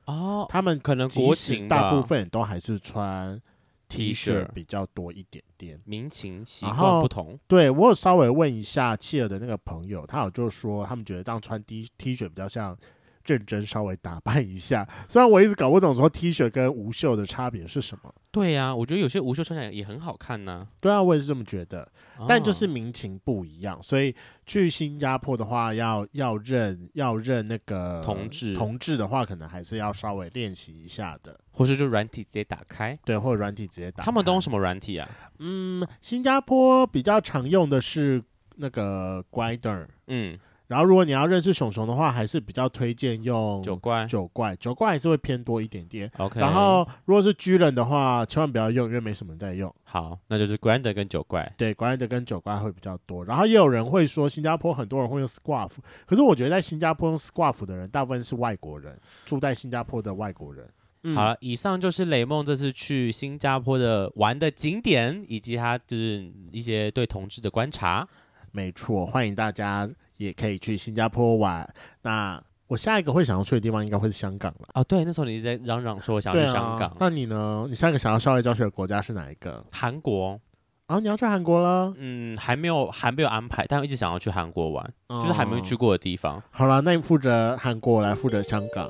[0.06, 3.41] 哦，他们可能国情大部分都还是穿
[3.89, 5.82] T 恤比较多一点点。
[5.84, 12.78] 民情习惯不同，对，我有稍微问一下契尔的那个朋友，他有就说他们觉得这样穿 T T 恤比较像。
[13.26, 18.13] 认真稍微打扮一下， 虽然我一直搞不懂说 T 恤跟无袖的差别是什么。
[18.32, 20.67] 对呀、啊，我觉得有些无袖穿起来也很好看呢、啊。
[20.80, 21.88] 对啊，我也是这么觉得。
[22.17, 24.15] 哦、但就是民情不一样，所以
[24.45, 32.97] 去新加坡的话要，要要认要认那个同志同志的话，可能还是要稍微练习一下的，或是就软体直接打开。
[33.05, 34.05] 对，或者软体直接打开。
[34.05, 35.07] 他们都用什么软体啊？
[35.39, 38.21] 嗯，新加坡比较常用的是
[38.55, 39.88] 那个 Grindr。
[40.07, 40.39] 嗯。
[40.74, 44.07] 然后，如果你要认识熊熊的话，还是比较推荐用九怪。
[44.07, 46.11] 九怪，九怪还是会偏多一点点。
[46.17, 46.39] OK。
[46.39, 49.71] 然后，如果是巨人的话，千万不要用，因为没什么人在用。
[49.84, 51.53] 好，那就是 Grindr 跟九怪。
[51.55, 53.24] 对，Grindr 跟九怪会比较多。
[53.24, 55.74] 然后也有人会说，新加坡很多人会用 Scruff，
[56.07, 60.67] 可是我觉得在新加坡用 Scruff 的人，大部分是外国人，住在新加坡的外国人。
[61.03, 68.07] 嗯、好了，以上就是雷梦这次去新加坡的玩的景点，以及他就是一些对同志的观察。
[68.51, 69.88] 没错，欢迎大家。
[70.24, 71.67] 也可以去新加坡玩。
[72.01, 74.67] 那我下一个会想要去的地方应该会是香港了。
[74.74, 76.89] 哦，对，那时候你在嚷嚷说我想要去香港。
[76.89, 77.65] 啊、那你呢？
[77.69, 79.63] 你下一个想要校外教学的国家是哪一个？
[79.71, 80.39] 韩国。
[80.88, 81.93] 啊，你要去韩国了？
[81.97, 86.41] 嗯，还没有，还没有安排，但我一直想要去韩国玩，哦、就是还没有去过的地方。
[86.51, 88.89] 好了，那你负责韩国，我来负责香港。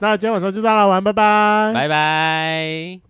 [0.00, 3.09] 那今天晚上就这样了，玩，拜拜，拜拜。